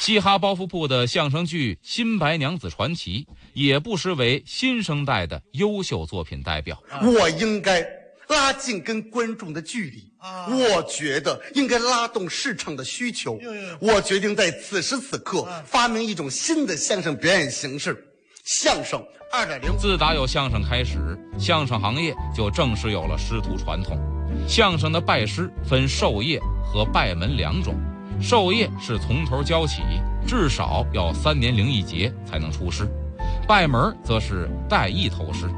[0.00, 6.82] 嘻哈包袱铺的相声剧《新白娘子传奇》也不失为新生代的优秀作品代表。
[7.02, 7.86] 我应该
[8.26, 13.38] 拉近跟观众的距离，啊我觉得应该拉动市场的需求。
[13.78, 17.96] 我决定在此时此刻发明一种新的相声表演形式——
[18.44, 19.00] 相声。
[19.30, 23.96] 二点零，自打有相声开始，相声行业就正式有了师徒传统。
[24.46, 27.74] 相声的拜师分授业和拜门两种，
[28.20, 29.82] 授业是从头教起，
[30.26, 32.84] 至少要三年零一节才能出师；
[33.46, 35.50] 拜门则是带一头师。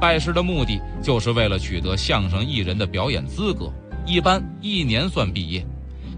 [0.00, 3.72] 拜师的目的就是为了取得相声艺人的表演资格，
[4.04, 5.64] 一般一年算毕业。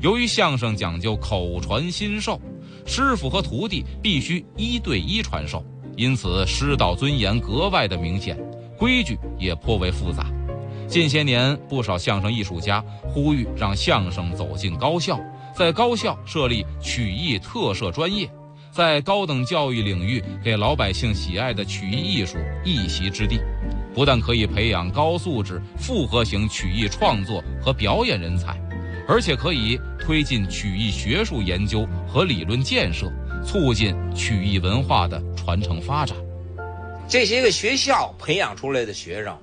[0.00, 2.40] 由于相声讲究口传心授，
[2.87, 5.64] 师傅和徒弟必须一对一传授。
[5.96, 8.37] 因此，师道尊严格外的明显，
[8.77, 10.27] 规矩也颇为复杂。
[10.87, 15.18] 近些年，不少相声艺术家呼吁让相声走进高校，
[15.57, 18.29] 在高校设立曲艺特设专业，
[18.70, 23.40] 在高等教育领域给老百姓喜爱的曲艺艺术一席之地。
[23.94, 28.61] 不但可以培养高素质复合型曲艺创作和表演人才，
[29.09, 33.11] 而且可以推进曲艺学术研究和理论建设。
[33.47, 36.16] 促进曲艺文化的传承发展。
[37.07, 39.37] 这些个学校培养出来的学生，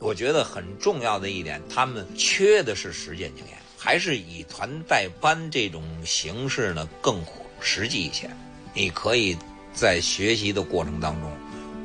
[0.00, 7.22] 我觉得很重要的一点，他们缺的是实践经验，还是以团带班这种形式呢更
[7.60, 8.30] 实际一些。
[8.72, 9.36] 你可以
[9.74, 11.30] 在学习的过程当中，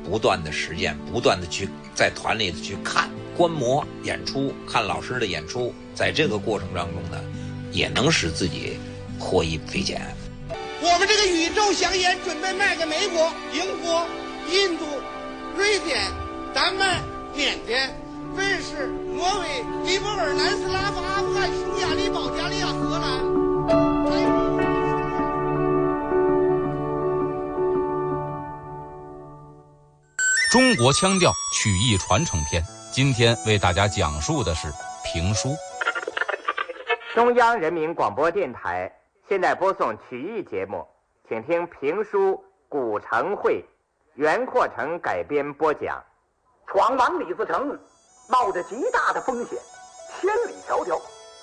[0.02, 7.22] 不断的实践，不断的去在团里去看、观摩演出，看老师的演出，在这个过程当中呢，
[7.70, 8.78] 也能使自己
[9.18, 10.00] 获益匪浅。
[10.80, 14.06] 我们这个宇宙香烟准备卖给美国、英国、
[14.50, 14.86] 印度、
[15.54, 16.00] 瑞典、
[16.54, 17.02] 丹麦、
[17.36, 17.94] 缅甸、
[18.34, 23.20] 瑞士、挪威、尼泊尔、南斯拉夫、阿富汗、匈牙利、保加利亚、荷兰。
[30.50, 34.68] 中国腔调曲艺传承篇，今天为大家讲述的是
[35.04, 35.54] 评书。
[37.14, 38.90] 中央人民广播电台。
[39.28, 40.86] 现在播送曲艺节目，
[41.28, 42.32] 请听评书
[42.68, 43.54] 《古城会》，
[44.14, 46.00] 袁阔成改编播讲。
[46.68, 47.68] 闯王李自成
[48.28, 49.58] 冒着极大的风险，
[50.20, 51.00] 千里迢迢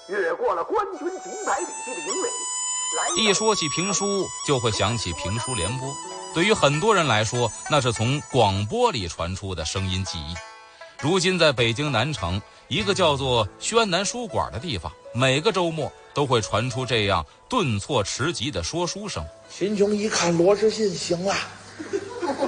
[0.07, 3.21] 越过了官军几百里地的营垒。
[3.21, 5.93] 一说起评书，就会想起评书联播。
[6.33, 10.35] 对于很多人来说，那是从广播里传出的声音记忆。
[11.01, 15.91] 如今，在北京南城一个叫做宣南书馆的地方，每个周末。
[16.15, 19.25] 都会传出这样顿挫迟急的说书声。
[19.49, 21.33] 秦琼一看罗士信，行了，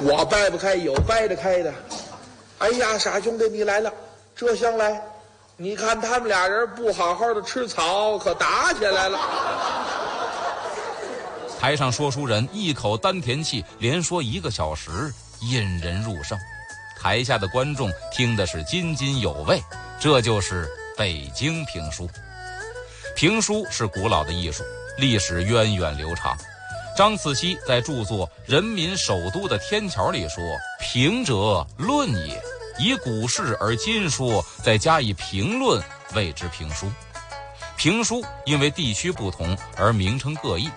[0.04, 1.74] 我掰不开，有掰得开的。
[2.60, 3.92] 哎呀，傻兄弟，你来了，
[4.36, 5.02] 这厢来，
[5.56, 9.18] 你看他们俩人不好好的吃草，可打起来了。
[11.58, 14.92] 台上说书人一口丹田气，连说一个小时，
[15.40, 16.38] 引人入胜。
[17.02, 19.64] 台下的观众听的是津津有味，
[20.00, 22.10] 这就是北京评书。
[23.16, 24.66] 评书是古老的艺术，
[24.98, 26.38] 历史源远流长。
[26.98, 30.44] 张次溪在著作《人民首都的天桥》里说
[30.82, 32.42] ：“评者，论也。
[32.78, 35.82] 以古事而今说，再加以评论，
[36.14, 36.92] 谓之评书。
[37.78, 40.70] 评书因为地区不同而名称各异，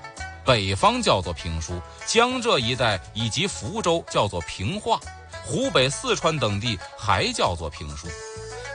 [0.44, 5.00] 北方叫做评书，江浙一带以及福州叫做评话，
[5.44, 8.06] 湖北、四川等地还叫做评书。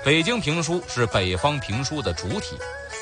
[0.04, 2.58] 北京评书是北方评书的主体，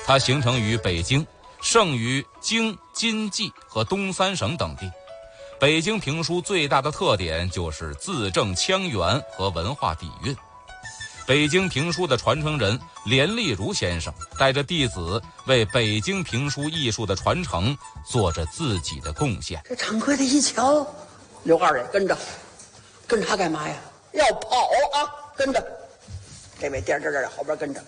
[0.05, 1.25] 它形成于北京，
[1.61, 4.91] 盛于京、津冀和东三省等地。
[5.61, 10.35] 北京评书最大的特点就是字正腔圆和文化底蕴。
[11.27, 19.61] 北京评书的传承人连丽如先生带着弟子为北京评书艺术的传承做着自己的贡献。
[19.63, 20.83] 这掌柜的一瞧，
[21.43, 22.17] 刘二爷跟着，
[23.05, 23.75] 跟他干嘛呀？
[24.13, 25.13] 要跑啊！
[25.35, 25.63] 跟着，
[26.59, 27.79] 这位颠颠颠在后边跟着。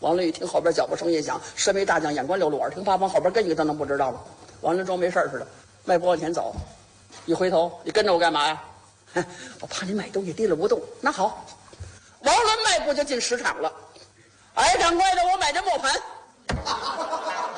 [0.00, 4.20] 王伦一听后边脚步声音响，身为大将，眼观六路，耳听八方，后边跟一个他能不知道吗？
[4.60, 5.46] 王伦装没事似的，
[5.86, 6.54] 迈步往前走。
[7.26, 8.62] 一回头，你跟着我干嘛呀？
[9.60, 10.80] 我怕你买东西提了不动。
[11.00, 11.46] 那好，
[12.20, 13.72] 王伦迈步就进石场了。
[14.54, 15.92] 哎，掌柜的，我买这磨盘。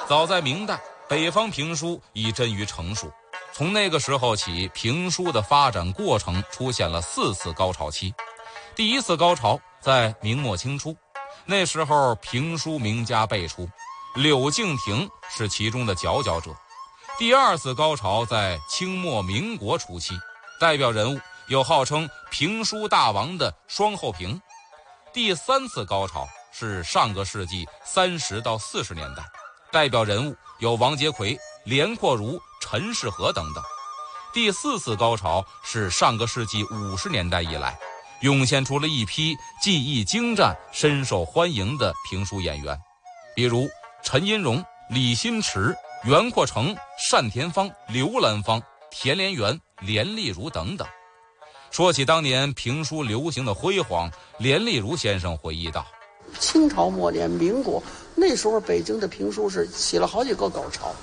[0.09, 3.11] 早在明代，北方评书已臻于成熟。
[3.53, 8.13] 从那个时候起，评书的发展过程出现了四次高潮期。
[8.75, 10.97] 第一次高潮在明末清初，
[11.47, 13.69] 那时候评书名家辈出，
[14.17, 16.51] 柳敬亭是其中的佼佼者。
[17.17, 20.19] 第二次高潮在清末民国初期，
[20.59, 24.41] 代表人物有号称“评书大王”的双后平。
[25.13, 29.23] 第三次高潮是上个世纪三十到四十年代，
[29.71, 33.63] 代表人物有王杰奎、连阔如、陈士和等等。
[34.33, 37.79] 第四次高潮是上个世纪五十年代以来，
[38.23, 42.77] 涌现出了一批技艺精湛、深受欢迎的评书演员，
[43.37, 43.69] 比如
[44.03, 45.77] 陈荫荣、李新池。
[46.07, 46.77] 袁阔成、
[47.11, 50.87] 单田芳、刘兰芳、田连元、连丽如等等。
[51.71, 55.87] 说起当年评书流行的辉煌，连丽如先生回忆道
[56.39, 57.83] ：“清朝末年，民国
[58.15, 60.95] 那时候，北京的评书是起了好几个高潮。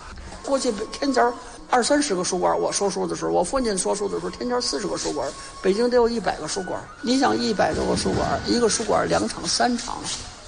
[0.45, 1.33] 过去天桥
[1.71, 5.27] 二三十个书馆，我说书的时候，我父亲说书的时候，天桥四十个书馆，
[5.63, 6.79] 北京得有一百个书馆。
[7.01, 9.97] 你想，一百多个书馆，一个书馆两场、三场。”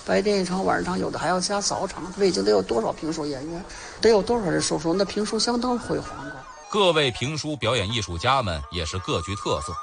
[0.05, 2.11] 白天一场，晚上场，有的还要加早场。
[2.13, 3.63] 北京得有多少评书演员？
[4.01, 4.93] 得有多少人说书？
[4.93, 6.39] 那评书相当辉煌过。
[6.69, 9.73] 各位评书表演艺术家们也是各具特色。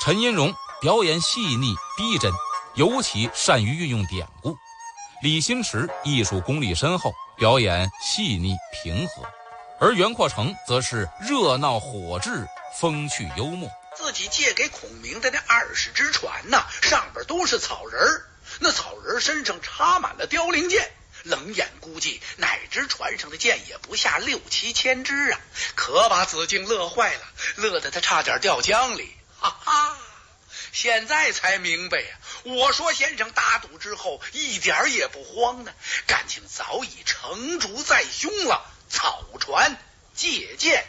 [0.00, 2.30] 陈音荣表演细腻逼真，
[2.74, 4.52] 尤其善于运用典故；
[5.22, 9.22] 李新池艺术功力深厚，表演细腻平和；
[9.80, 12.46] 而袁阔成则是热闹火炙，
[12.78, 13.66] 风趣幽默。
[13.96, 18.27] 自己借给孔明的那二十只船呐，上边都是草人儿。
[18.60, 20.90] 那草人身上插满了凋零箭，
[21.24, 25.40] 冷眼估计，哪只船上的箭也不下六七千只啊！
[25.74, 27.20] 可把子敬乐坏了，
[27.56, 29.12] 乐得他差点掉江里。
[29.38, 29.96] 哈哈，
[30.72, 32.18] 现在才明白呀！
[32.44, 35.72] 我说先生打赌之后一点也不慌呢，
[36.06, 38.64] 感情早已成竹在胸了。
[38.88, 39.76] 草船
[40.14, 40.84] 借箭，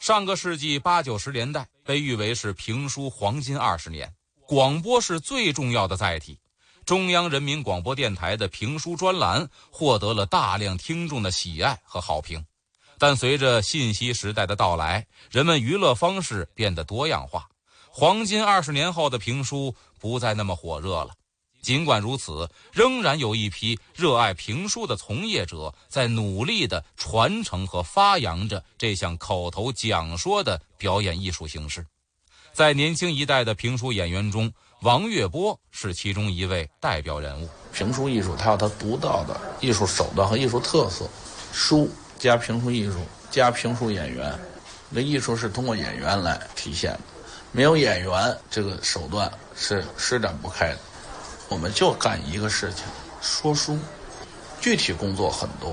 [0.00, 4.14] 上个世纪八九十年代被誉为是评书黄金二十年，
[4.46, 6.38] 广播是最重要的载体。
[6.84, 12.44] 中央人民广播电台的评书专栏获得了大量听众的喜爱和好评，
[12.98, 17.48] 但随着信息时代的到来，人们娱乐方式变得多样化，
[17.88, 21.10] 黄金二十年后的评书不再那么火热了。
[21.62, 31.86] 尽管如此，仍然有一批热爱评书的从业者在努力地传承和发扬着这项口头讲说的表演艺术形式。
[32.52, 37.48] 在年轻一代的评书演员中，王月波是其中一位代表人物。
[37.72, 41.08] 评书艺术它有它独到的艺术手段和艺术特色，
[41.52, 42.94] 书加评书艺术
[43.30, 44.36] 加评书演员，
[44.90, 47.00] 那艺术是通过演员来体现的，
[47.52, 50.78] 没有演员这个手段是施展不开的。
[51.48, 52.82] 我们就干一个事情，
[53.20, 53.78] 说书，
[54.60, 55.72] 具体工作很多，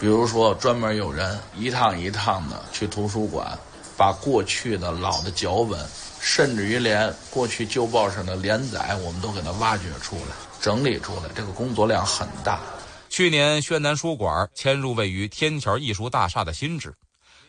[0.00, 3.56] 比如说专门有人一趟一趟的去图书馆，
[3.96, 5.78] 把过去的老的脚本。
[6.20, 12.60] 甚至于连过去旧报上的连载，我们都给它挖掘出来、整理出来，这个工作量很大。
[13.08, 16.94] 去年，宣南书馆迁入位于天桥艺术大厦的新址，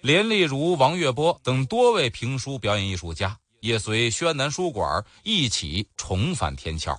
[0.01, 6.97] 连丽如、王月波等多位评书表演艺术家也随宣南书馆一起重返天桥。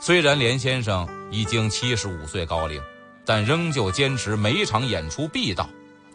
[0.00, 2.80] 虽然连先生已经七十五岁高龄，
[3.24, 5.68] 但仍旧坚持每场演出必到，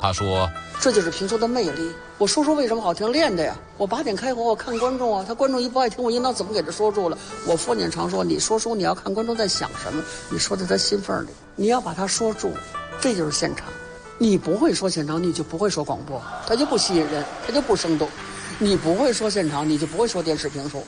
[0.03, 0.51] 他说
[0.81, 1.93] ：“这就是评书的魅力。
[2.17, 3.09] 我说书为什么好听？
[3.09, 3.55] 练的呀。
[3.77, 5.23] 我八点开火，我看观众啊。
[5.25, 7.17] 他观众一不爱听，我应当怎么给他说住了？
[7.47, 12.51] 我父亲常说，你说书你要看观众在想什么，你说在他心缝里，你要把他说住，
[12.99, 13.65] 这就是现场。
[14.17, 18.09] 你不会说现场，你就不会说广播，他就不吸引人，他就不生动。
[18.59, 20.85] 你不会说现场，你就不会说电视评书。”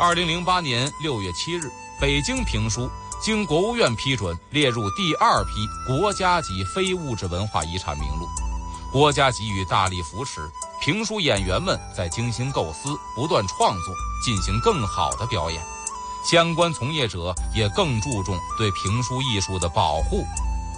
[0.00, 1.70] 二零零八年六月七日，
[2.00, 2.88] 北京评书。
[3.24, 8.28] 经国务院批准，列入第二批国家级非物质文化遗产名录。
[8.92, 10.42] 国家给予大力扶持，
[10.82, 15.58] 评书演员们在精心构思、不断创作，进行更好的表演。
[16.30, 20.22] 相关从业者也更注重对评书艺术的保护，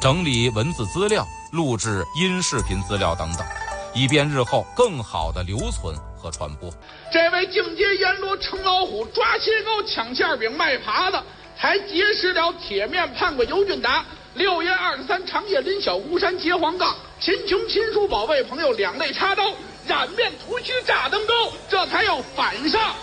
[0.00, 3.44] 整理文字资料、录制音视频资料等等，
[3.92, 6.70] 以便日后更好的留存和传播。
[7.12, 11.20] 这位境界阎罗成老虎，抓切糕抢馅饼卖耙子。
[11.58, 14.04] 还结识了铁面判官尤俊达，
[14.34, 19.42] 六月二十三长夜临晓，巫山结黄杠，秦琼亲书保卫朋友两肋插刀，
[19.86, 21.32] 染面涂须炸登高，
[21.68, 22.94] 这才要反上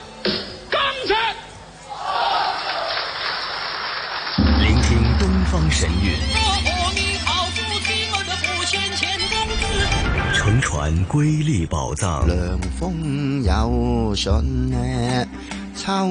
[0.70, 1.36] 冈山。
[4.62, 6.14] 聆听东方神韵，
[10.36, 12.28] 乘船瑰丽宝藏。
[12.28, 14.32] 凉风有信
[15.84, 15.86] 呢。
[15.86, 16.07] 超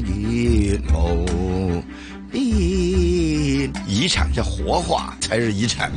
[0.00, 1.82] 越无
[2.30, 5.90] 边，遗产叫活化才是遗产，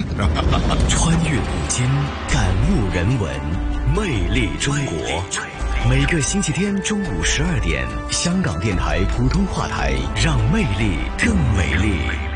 [0.87, 1.85] 穿越古今，
[2.29, 3.29] 感悟人文，
[3.93, 5.21] 魅力中国。
[5.89, 9.93] 每个星期天中午十二点，香港电台普通话台，
[10.23, 12.30] 让魅力更美丽。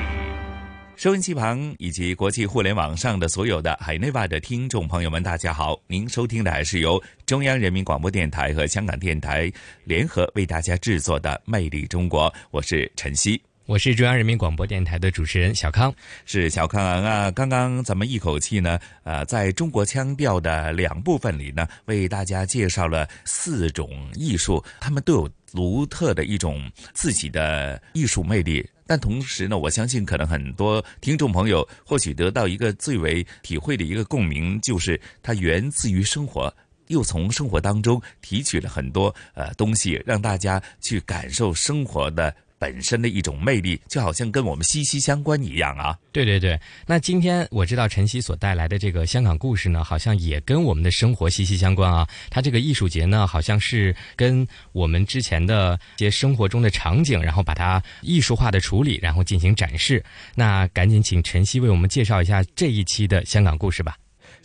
[1.06, 5.80] 收音机旁以及国际互联网上的所有的海内外的听众朋友们，大家好！
[5.86, 9.54] 您收听的还是由中央人民广播电台和香港电台
[9.84, 15.94] 联合为大家制作的《魅力中国》，我是陈曦，我是中央人民广播电台的主持人小康，
[16.26, 17.30] 是小康啊！
[17.30, 28.68] 刚刚咱们一口气呢，呃，在中国腔调的两部分里呢，为大家介绍了四种艺术，他们都有独特的一种自己的艺术魅力。
[28.88, 36.54] 但同时呢，我相信可能很多听众朋友或许得到一个最为体会的一个共鸣，就是它源自于生活，
[36.88, 42.36] 又从生活当中提取了很多呃东西，让大家去感受生活的。
[42.66, 45.96] 本身的一种魅力，就好像跟我们息息相关一样啊！
[46.12, 52.08] 对对对，那今天我知道晨曦所带来的这个香港故事呢，好像也跟我们的生活息息相关啊。
[52.32, 60.04] 它这个艺术节呢，好像是跟我们之前的一些生活中的场景，然后把它艺术化的处理，然后进行展示。
[60.34, 63.96] 那赶紧请晨曦为我们介绍一下这一期的香港故事吧。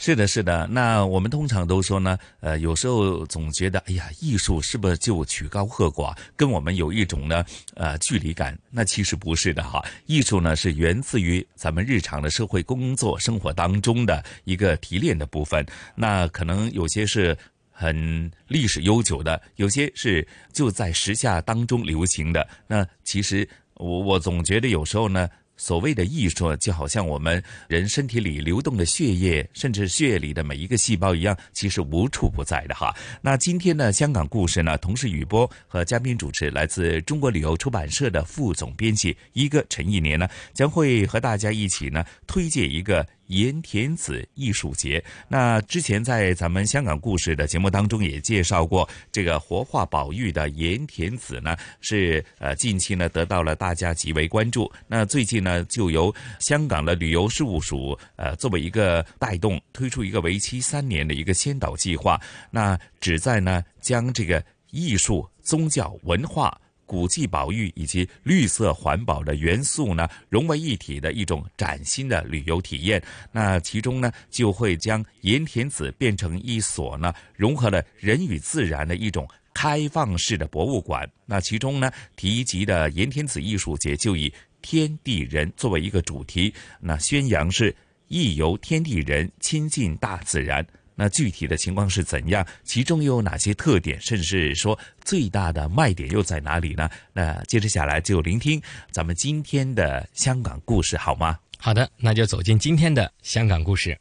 [0.03, 0.67] 是的，是的。
[0.69, 7.45] 那我们通常都说呢，呃，有时候总觉得，哎呀，艺术是不是就曲高和寡，跟我们有一种呢，
[7.75, 8.59] 呃，距离感？
[8.71, 9.85] 那其实不是的哈。
[10.07, 15.67] 艺术呢，是源自于咱们日常的社会工作生活当中的一个提炼的部分。
[15.95, 17.37] 那可能有些是
[17.71, 22.49] 很历史悠久的，有些是就在时下当中流行的。
[22.67, 25.29] 那其实我我总觉得有时候呢。
[25.61, 32.97] 所谓的艺术，就好像我们人身体里流动的血液，甚至血液里的每一个细胞一样，其实无处不在的哈。
[33.21, 43.07] 那今天呢，香港故事呢，同时雨波和嘉宾主持来自中国旅游出版社的副总编辑一哥陈一年呢，将会和大家一起呢推荐一个。
[43.31, 54.70] 盐田子艺术节，那之前在咱们香港故事的节目当中也介绍过，这个活化宝玉的盐田子呢，是呃近期呢得到了大家极为关注。
[54.89, 62.20] 那最近呢，就由香港的旅游事务署呃作为一个带动，推出一个为期三年的一个先导计划，
[62.51, 66.61] 那旨在呢将这个艺术、宗教、文化。
[66.91, 73.01] 古迹保育以及绿色环保的元素呢，融为一体的一种崭新的旅游体验。
[73.30, 79.24] 那其中呢，就会将盐田子变成一所呢，融合了人与自然的一种
[79.55, 81.09] 开放式的博物馆。
[81.26, 87.72] 那其中呢，提及的盐田子艺术节就以天地人作为一个主题，那宣扬是
[88.09, 90.66] 意由天地人亲近大自然。
[91.03, 92.47] 那具体的情况是怎样？
[92.63, 93.99] 其中又有哪些特点？
[93.99, 96.91] 甚至是说最大的卖点又在哪里呢？
[97.15, 101.39] 那接着下来就聆听咱们今天的香港故事，好吗？
[101.59, 103.99] 好的，那就走进今天的香港故事。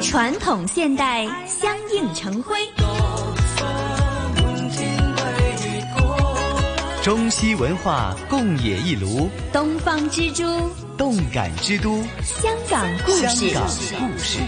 [0.00, 2.56] 传统现代相映成辉，
[7.02, 10.44] 中西文化共冶一炉，东方之珠。
[10.96, 13.48] 动感之都，香港故事。
[13.50, 14.38] 香港故事，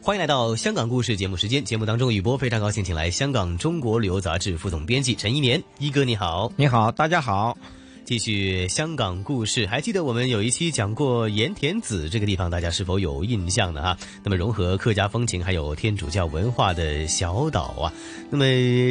[0.00, 1.64] 欢迎来到香港故事节目时间。
[1.64, 7.58] 节目当中，宇波非常高兴，请来香港中国旅游杂志副总编辑陈一年一哥，你好，你好，大家好。
[8.04, 13.82] 继续香港故事，还记得我们有一期讲过盐田子这个地方，大家是否有印象呢？
[13.82, 17.92] 哈，那么融合客家风情还有天主教文化的小岛啊，
[18.30, 18.44] 那么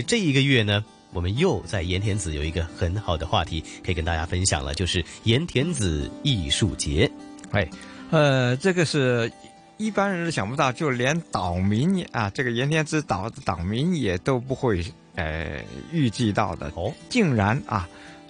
[0.05, 0.83] 这一个月呢，
[1.15, 7.09] 我们又在盐田子有一个很好的话题可以跟大家分享了，就是盐田子艺术节。
[7.51, 7.67] 哎，
[8.11, 9.31] 呃，这个是
[9.77, 14.85] 一般人都想不到，就连岛民啊，这个盐田子岛的岛民也都不会
[15.15, 17.87] 呃预计到的哦，竟然啊。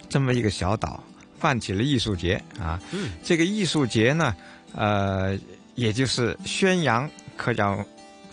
[0.07, 1.03] 这么一个小岛，
[1.39, 2.79] 办起了艺术节啊！
[2.91, 4.35] 嗯，这个艺术节呢，
[4.71, 5.37] 呃，
[5.73, 7.83] 也就是宣扬客家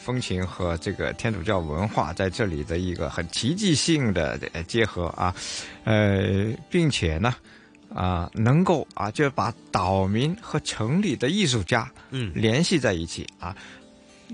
[0.03, 4.37] 风情和这个天主教文化在这里的一个很奇迹性的
[4.67, 5.35] 结合啊，
[5.85, 7.35] 呃，并且呢，
[7.95, 12.33] 啊，能够啊，就把岛民和城里的艺术家嗯。
[12.35, 13.57] 联系在一起啊，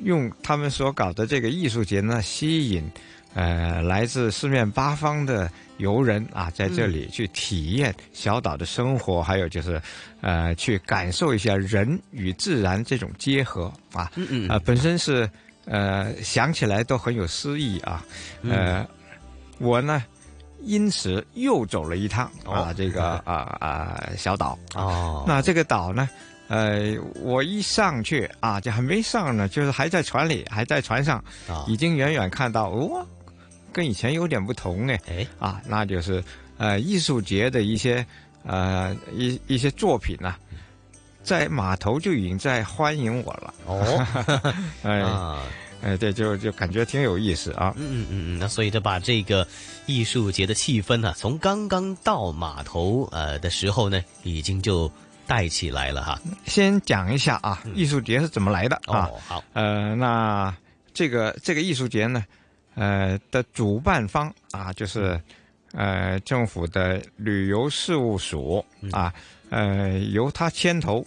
[0.04, 2.90] 用他们所搞的这个艺术节呢，吸引
[3.34, 5.50] 呃来自四面八方的。
[5.78, 9.80] 游人啊，在这里去体验小岛的生活，还有就是，
[10.22, 14.10] 呃，去感受一下人与自然这种结合啊，
[14.48, 15.30] 啊，本身是
[15.68, 18.04] 呃想起来都很有诗意啊，
[18.42, 18.86] 呃，
[19.58, 20.02] 我呢
[20.62, 24.58] 因此又走了一趟啊，这个啊 啊小岛。
[24.74, 26.08] 哦，那这个岛呢，
[26.48, 31.22] 呃，我一上去啊，就还没上呢，就是还在船里，还在船上，
[31.68, 33.06] 已经远远看到哇。
[33.72, 35.26] 跟以前有点不同哎，哎。
[35.38, 36.24] 啊，那就是
[36.56, 38.04] 呃艺术节的一些
[38.42, 40.34] 呃一一些作品呢，
[41.28, 43.54] 在码头就已经在欢迎我了。
[43.66, 44.06] 哦，
[44.82, 45.02] 哎
[45.82, 49.46] 哎对，就就感觉挺有意思啊，嗯嗯嗯，那所以就把这个
[49.86, 54.90] 艺术节的气氛呢，从刚刚到码头呃的时候呢，已经就
[55.26, 56.20] 带起来了哈。
[56.46, 59.08] 先讲一下啊，艺术节是怎么来的啊？
[59.24, 60.52] 好，呃，那
[60.92, 62.24] 这个这个艺术节呢？
[62.74, 65.20] 呃的主办方啊，就是
[65.72, 69.12] 呃政府的旅游事务署啊，
[69.50, 71.04] 呃由他牵头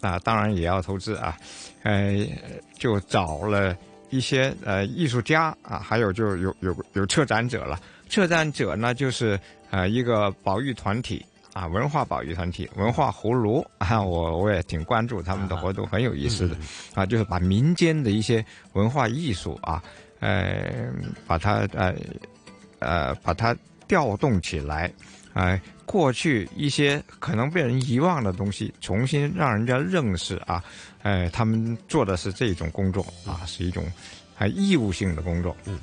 [0.00, 1.36] 啊，当然也要投资啊，
[1.82, 2.26] 呃
[2.78, 3.76] 就找了
[4.10, 7.78] 一些呃艺术家啊，还有就有有有策展者了。
[8.08, 9.38] 策展者呢就是
[9.70, 16.56] 呃一个保育团体啊，文化保育团体文化葫芦 啊，我我也挺关注他们的活动，很有意思的
[16.94, 19.82] 啊，就是把民间的一些文化艺术啊。
[20.20, 20.92] 呃，
[21.28, 21.94] 把它呃
[22.80, 23.54] 呃把它
[23.86, 24.92] 调动起来，
[25.38, 30.62] 哎，过去一些可能被人遗忘的东西，重新让人家认识啊，
[31.02, 33.84] 哎，他们做的是这种工作啊，是一种
[34.34, 35.56] 还义务性的工作。
[35.66, 35.78] 嗯，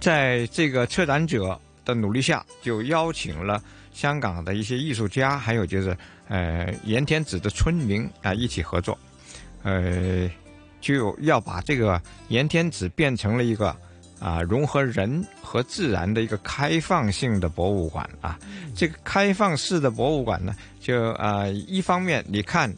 [0.00, 5.96] 在这个策展者的努力下，就邀请了香港的一些艺术家，还有就是
[6.28, 8.98] 呃盐田子的村民啊一起合作，
[9.62, 10.28] 呃。
[10.78, 13.74] 就要把这个盐田子变成了一个
[14.26, 18.36] 啊融合人和自然的一个开放性的博物馆啊。
[18.74, 22.74] 这个开放式的博物馆呢，就啊一方面你看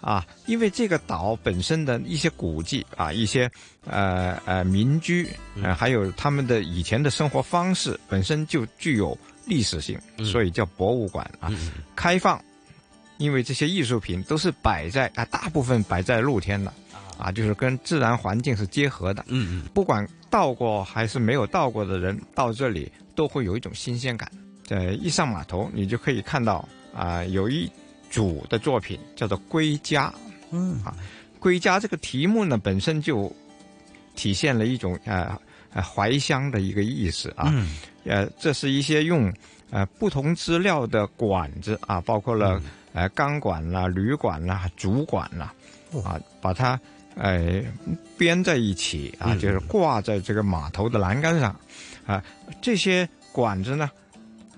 [0.00, 3.50] 啊，因为这个岛本身的一些古迹啊，一些
[3.84, 5.28] 呃呃民居，
[5.60, 11.50] 呃还有他们的以前的生活方式本身就具有历史性，所以叫博物馆啊。
[11.96, 12.40] 开放，
[13.18, 16.72] 因为这些艺术品都是摆在啊，大部分摆在露天的。
[17.18, 19.24] 啊，就是跟自然环境是结合的。
[19.28, 24.32] 嗯嗯，不管到过还是没有到过的人，到这里都会有一种新鲜感。
[24.64, 27.70] 在一上码头，你就可以看到啊，有一
[28.10, 30.08] 组的作品叫做《归家》。
[30.50, 30.96] 嗯啊，
[31.38, 33.30] 《归家》这个题目呢，本身就
[34.16, 35.38] 体现了一种呃
[35.82, 37.52] 怀乡的一个意思啊。
[37.52, 37.76] 嗯。
[38.04, 39.30] 呃，这是一些用
[39.68, 42.58] 呃不同资料的管子啊，包括了
[42.94, 45.52] 呃钢管啦、铝管啦、竹管啦，
[46.02, 46.80] 啊，把它。
[47.16, 47.62] 哎，
[48.16, 51.54] 编在一起啊，就是挂在这个码头的栏杆上，
[52.06, 52.22] 啊，
[52.60, 53.90] 这些管子呢，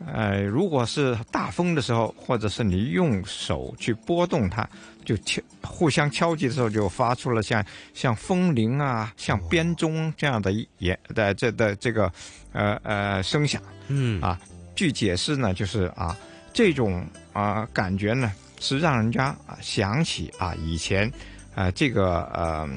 [0.06, 4.68] 呃，如果是大风的时候，或者是你用手去拨动它，
[5.04, 12.10] 就敲互相敲击的时候，就发出了像像风铃啊、像编钟这样的也的这的这个
[12.52, 13.60] 呃呃声响。
[13.88, 14.38] 嗯啊，
[14.76, 16.16] 据解释呢，就是啊，
[16.52, 21.10] 这种啊感觉呢，是让人家啊想起啊以前。
[21.54, 22.68] 啊，这个呃，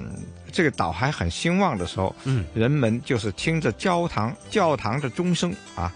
[0.51, 5.91] 这个岛还很兴旺的时候，嗯，人们就是听着教堂教堂的钟声啊，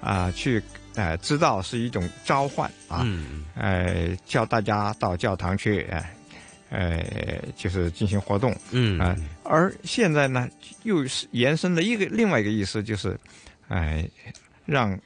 [0.00, 0.62] 啊，去
[0.94, 5.86] 呃知道是一种召唤啊，嗯，呃，叫大家到教堂去，
[6.70, 10.48] 呃，就是进行活动，嗯啊，而现在呢，
[10.82, 13.18] 又是延伸了一个另外一个意思，就是，
[13.68, 14.06] 哎，
[14.64, 14.98] 让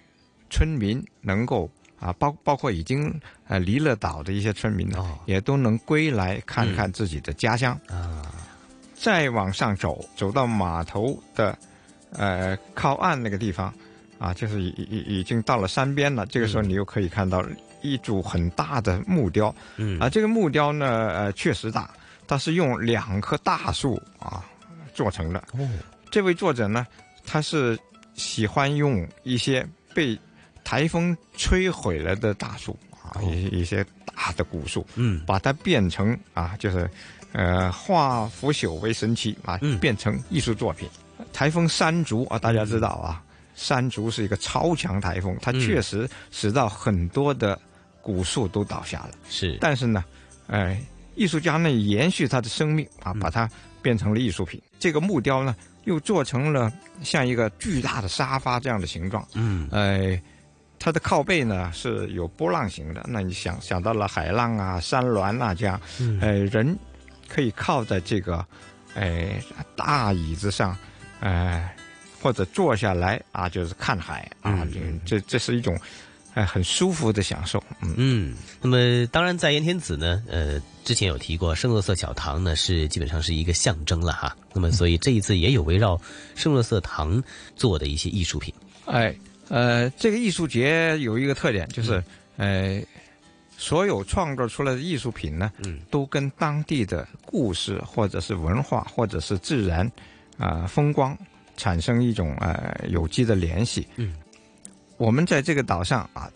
[0.51, 1.71] 村民能够。
[2.01, 3.13] 啊，包包括已经
[3.47, 8.23] 呃离了岛的一些村民呢，也都能归来看看自己的家乡啊。
[8.95, 11.57] 再往上走，走到码头的
[12.13, 13.73] 呃靠岸那个地方，
[14.19, 16.27] 啊，就是已已已经到了山边了。
[16.27, 17.43] 这个时候，你又可以看到
[17.81, 21.91] 一组很大的木雕，嗯啊，这个木雕呢，呃，确实大，
[22.27, 24.45] 它是用两棵大树啊
[24.93, 25.43] 做成的。
[25.53, 25.67] 哦，
[26.11, 26.87] 这位作者呢，
[27.25, 27.79] 他是
[28.13, 30.19] 喜欢用一些被
[30.65, 36.89] 台风摧毁了的大树啊，一一些大的古树，嗯，把它变成啊，就是
[37.33, 40.89] 呃化腐朽为神奇啊，变成艺术作品。
[41.33, 43.23] 台风山竹啊，大家知道啊，
[43.55, 47.59] 山竹是一个超强台风，它嗯确实使到很多的
[48.01, 49.11] 古树都倒下了。
[49.29, 50.05] 是，但是呢，
[50.47, 50.77] 呃，
[51.15, 53.49] 艺术家呢延续它的生命啊，嗯把它
[53.83, 54.61] 变成了艺术品。
[54.79, 55.55] 这个木雕呢，
[55.85, 59.27] 又做成了像一个巨大的沙发这样的形状。
[59.35, 60.19] 嗯，呃，
[60.81, 66.77] 它的靠背呢是有波浪形的，那你想想到了海浪啊、山峦啊这样，嗯呃，人
[67.29, 68.45] 可以靠在这个，
[68.95, 69.29] 呃，
[69.77, 70.75] 大椅子上，
[71.21, 71.71] 呃，
[72.23, 75.79] 或者坐下来啊，就是看海啊，嗯这这这是一种，
[76.33, 77.63] 呃，很舒服的享受。
[77.83, 84.35] 嗯嗯，那么当然，在盐田子呢，呃，之前有提过，圣若瑟小堂呢是基本上是一个象征了哈。
[84.55, 86.01] 那么，所以这一次也有围绕
[86.35, 87.23] 圣若瑟堂
[87.55, 88.53] 做的一些艺术品。
[88.87, 89.15] 哎，
[89.51, 92.03] 呃，这个艺术节有一个特点，就是、
[92.37, 92.81] 呃，
[93.57, 99.91] 所有创作出来的艺术品呢，嗯，都跟当地的故事或者是文化或者是自然
[100.39, 101.19] 啊、风光
[101.57, 103.87] 产生一种呃有机的联系。
[103.97, 104.15] 嗯，
[104.97, 106.31] 我们在这个岛上啊，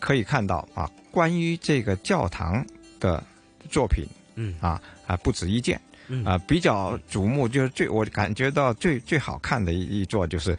[0.00, 2.66] 可以看到啊，关于这个教堂
[2.98, 3.22] 的
[3.70, 4.04] 作品，
[4.36, 4.54] 嗯。
[4.60, 5.80] 啊啊不止一件。
[6.08, 6.24] 嗯。
[6.24, 10.58] 啊，比较瞩目，就是最我感觉到最最好看的一一座，就是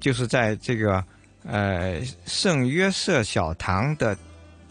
[0.00, 1.04] 就是在这个
[1.44, 4.16] 呃圣约瑟小堂的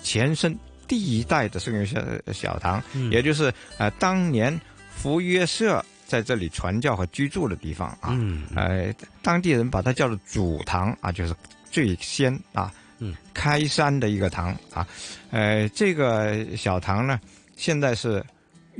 [0.01, 0.57] 前身，
[0.88, 3.11] 第一代的圣约瑟小堂，嗯。
[3.11, 4.59] 也就是呃当年
[4.95, 8.43] 福约瑟在这里传教和居住的地方啊，嗯。
[8.55, 11.36] 呃当地人把它叫做主堂啊，就是
[11.69, 14.88] 最先啊，嗯，开山的一个堂啊，
[15.32, 17.19] 呃这个小堂呢，
[17.55, 18.24] 现在是。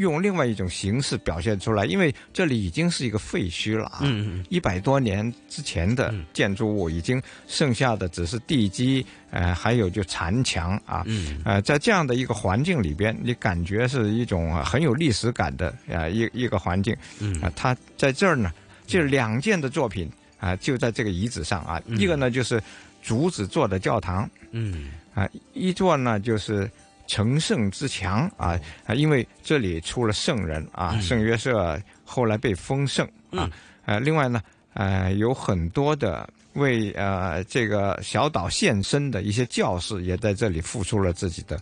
[0.02, 4.02] 用另外一种形式表现出来，因为这里已经是一个废墟了啊，
[4.50, 11.42] 一百多年之前的建筑物，已经剩下的只是地基，呃，还有就残墙啊，嗯。
[11.46, 17.40] 呃，在这样的一个环境里边，你感觉是一种呃很有历史感的啊、呃、一一个环境，嗯。
[17.42, 18.52] 啊、它在这儿呢，
[18.86, 22.62] 就两件的作品啊、就在这个遗址上啊，一个呢就是
[23.02, 24.90] 竹子做的教堂，嗯。
[25.14, 26.70] 啊，一座呢就是
[27.12, 33.50] 成圣之强啊啊，因为这里出了圣人啊，嗯圣约瑟后来被封圣啊，
[33.86, 34.42] 呃，另外呢，
[34.76, 41.60] 呃，有很多的为呃这个小岛献身的一些教士，也在这里付出了自己的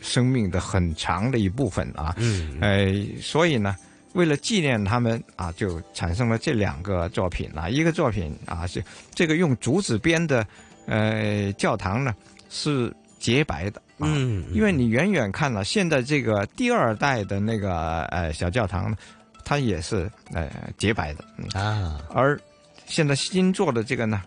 [0.00, 3.74] 生命的很长的一部分啊，嗯呃，所以呢。
[4.14, 7.66] 为了纪念他们啊，就产生了这两个作品啊。
[7.66, 8.84] 一个作品啊是
[9.14, 10.46] 这个用竹子编的，
[10.86, 12.14] 呃，教堂呢
[12.50, 18.96] 是洁白的，啊嗯，因为你远远看了，现在这个第二代的那个呃小教堂呢，
[19.44, 21.46] 它也是呃洁白的嗯。
[21.54, 22.38] 啊，而
[22.86, 24.22] 现在新做的这个呢，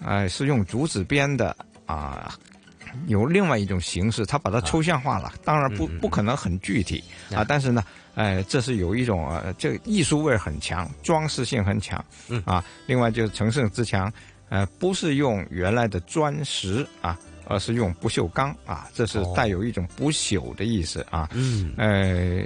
[0.00, 2.34] 呃是用竹子编的啊。
[3.06, 7.84] 有另外一种形式，它把它抽象化了，当然不不可能很具体啊，但是呢，
[8.14, 12.42] 呃，这是有一种呃，这个艺术味很强，装饰性很强，嗯。
[12.46, 14.10] 啊，另外就是成圣之墙，
[14.48, 17.16] 呃，不是用原来的砖石啊，
[17.48, 22.44] 而是用不锈钢啊，这是带有一种不朽的意思啊，嗯，呃，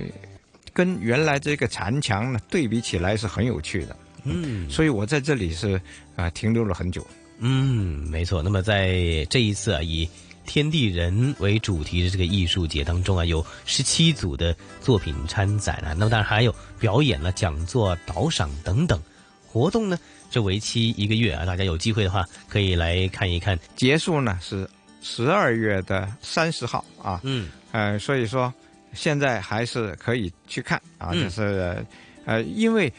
[0.72, 5.80] 跟原来这个残墙呢对比起来是很有趣的，嗯，所以我在这里是
[6.14, 7.04] 啊、停留了很久。
[7.44, 8.40] 嗯，没错。
[8.40, 10.08] 那么在这一次啊，以
[10.46, 15.92] 天地人为主题的这个艺术节当中啊，有十七组的作品参展啊。
[15.98, 19.00] 那么当然还有表演了、讲座、导赏等等
[19.44, 19.98] 活动呢。
[20.30, 23.58] 这为期一个月啊，大家有机会的话可以来看一看。
[23.74, 24.68] 结束呢是
[25.02, 28.52] 十二月的三十号啊，嗯，呃，所以说
[28.94, 31.84] 现在还是可以去看啊，嗯就是
[32.24, 32.90] 呃，因为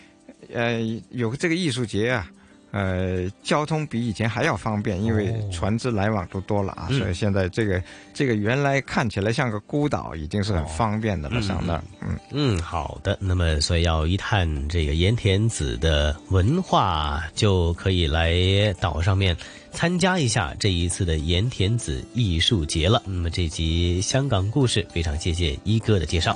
[0.54, 0.80] 呃
[1.12, 2.30] 有这个艺术节啊。
[2.74, 7.82] 呃，交通比以前还要方便，因为船只来往都多了啊，嗯所以现在这个
[8.16, 11.40] 这个原来看起来像个孤岛，已经是很方便的了。
[11.44, 13.16] 上那儿，嗯嗯，好的。
[13.22, 19.38] 那么，所以要一探这个盐田子的文化，就可以来岛上面
[19.72, 23.04] 参加一下这一次的盐田子艺术节了。
[23.06, 26.36] 那么这集香港故事，非常谢谢一哥的介绍。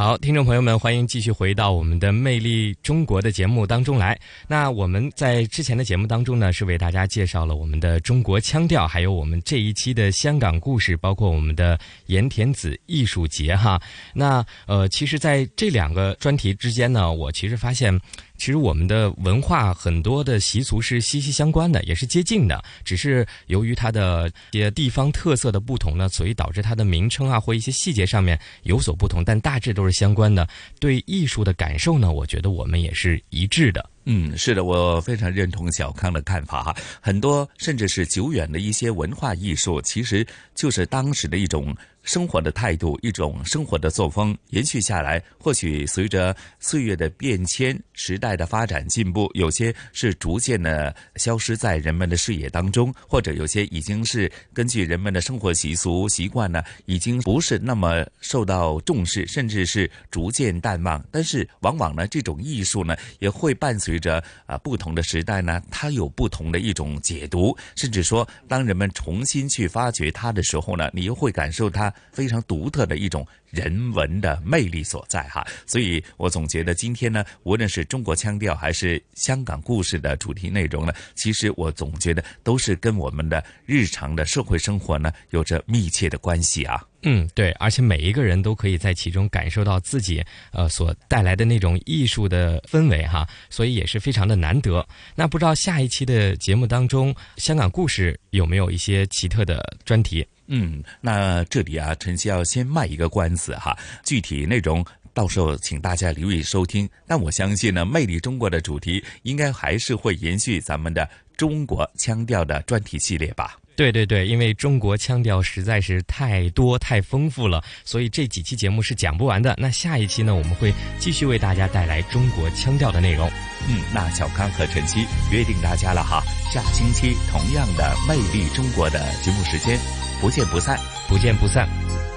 [0.00, 4.18] 好，听众朋友们，欢迎继续回到我们的《魅力中国》的节目当中来。
[4.48, 13.78] 那我们在之前的节目当中呢，是为大家介绍了我们的中国腔调，还有我们这一期的香港故事，包括我们的盐田子艺术节哈。
[14.14, 18.00] 那呃，其实在这两个专题之间呢，我其实发现。
[18.40, 30.48] 其实我们的文化很多的习俗是息息相关的，也是接近的，只是由于它的一些地方特色的不同呢，所以导致它的名称啊或一些细节上面有所不同，但大致都是相关的。
[30.78, 33.86] 对艺术的感受呢，我觉得我们也是一致的。
[34.04, 36.74] 嗯，是的，我非常认同小康的看法哈。
[37.00, 41.76] 很多甚至是久远的一些文化艺术，其实就是当时的一种。
[42.02, 61.04] 生活的态度，一种生活的作风延续下来，或许随着岁月的变迁、时代的发展进步，有些是逐渐的消失在人们的视野当中，或者有些已经是根据人们的生活习俗习惯呢，已经不是那么受到重视，甚至是逐渐淡忘。
[61.10, 71.92] 但是，往往呢，这种艺术呢，也会伴随随着啊不同的时代呢，它有不同的一种解读，甚至说，当人们重新去发掘它的时候呢，你又会感受它。
[72.12, 86.80] 非常独特的一种人文的魅力所在哈，所以我总觉得今天呢，无论是中国腔调还是香港故事的主题内容呢，其实我总觉得都是跟我们的日常的社会生活呢有着密切的关系啊。
[87.02, 90.22] 嗯，对，而且每一个人都可以在其中感受到自己
[90.52, 94.86] 呃所带来的那种艺术的氛围哈，所以也是非常的难得。
[95.14, 100.26] 那不知道下一期的节目当中，香港故事有没有一些奇特的专题？
[100.48, 104.84] 嗯，那这里啊，晨曦要先卖一个关子哈，具体内容
[105.14, 106.88] 到时候请大家留意收听。
[107.06, 113.59] 但我相信呢，魅力中国的主题应该还是会延续咱们的中国腔调的专题系列吧。
[113.76, 119.54] 对对对，因为中国腔调实在是太多太丰富了，所以这几期节目是讲不完的。
[119.58, 123.30] 那下一期呢，我们会继续为大家带来中国腔调的内容。
[123.68, 129.78] 嗯，那小康和晨曦约定大家了哈，下星期同样的魅力中国的节目时间。
[130.20, 132.09] 不见不散，不见不散。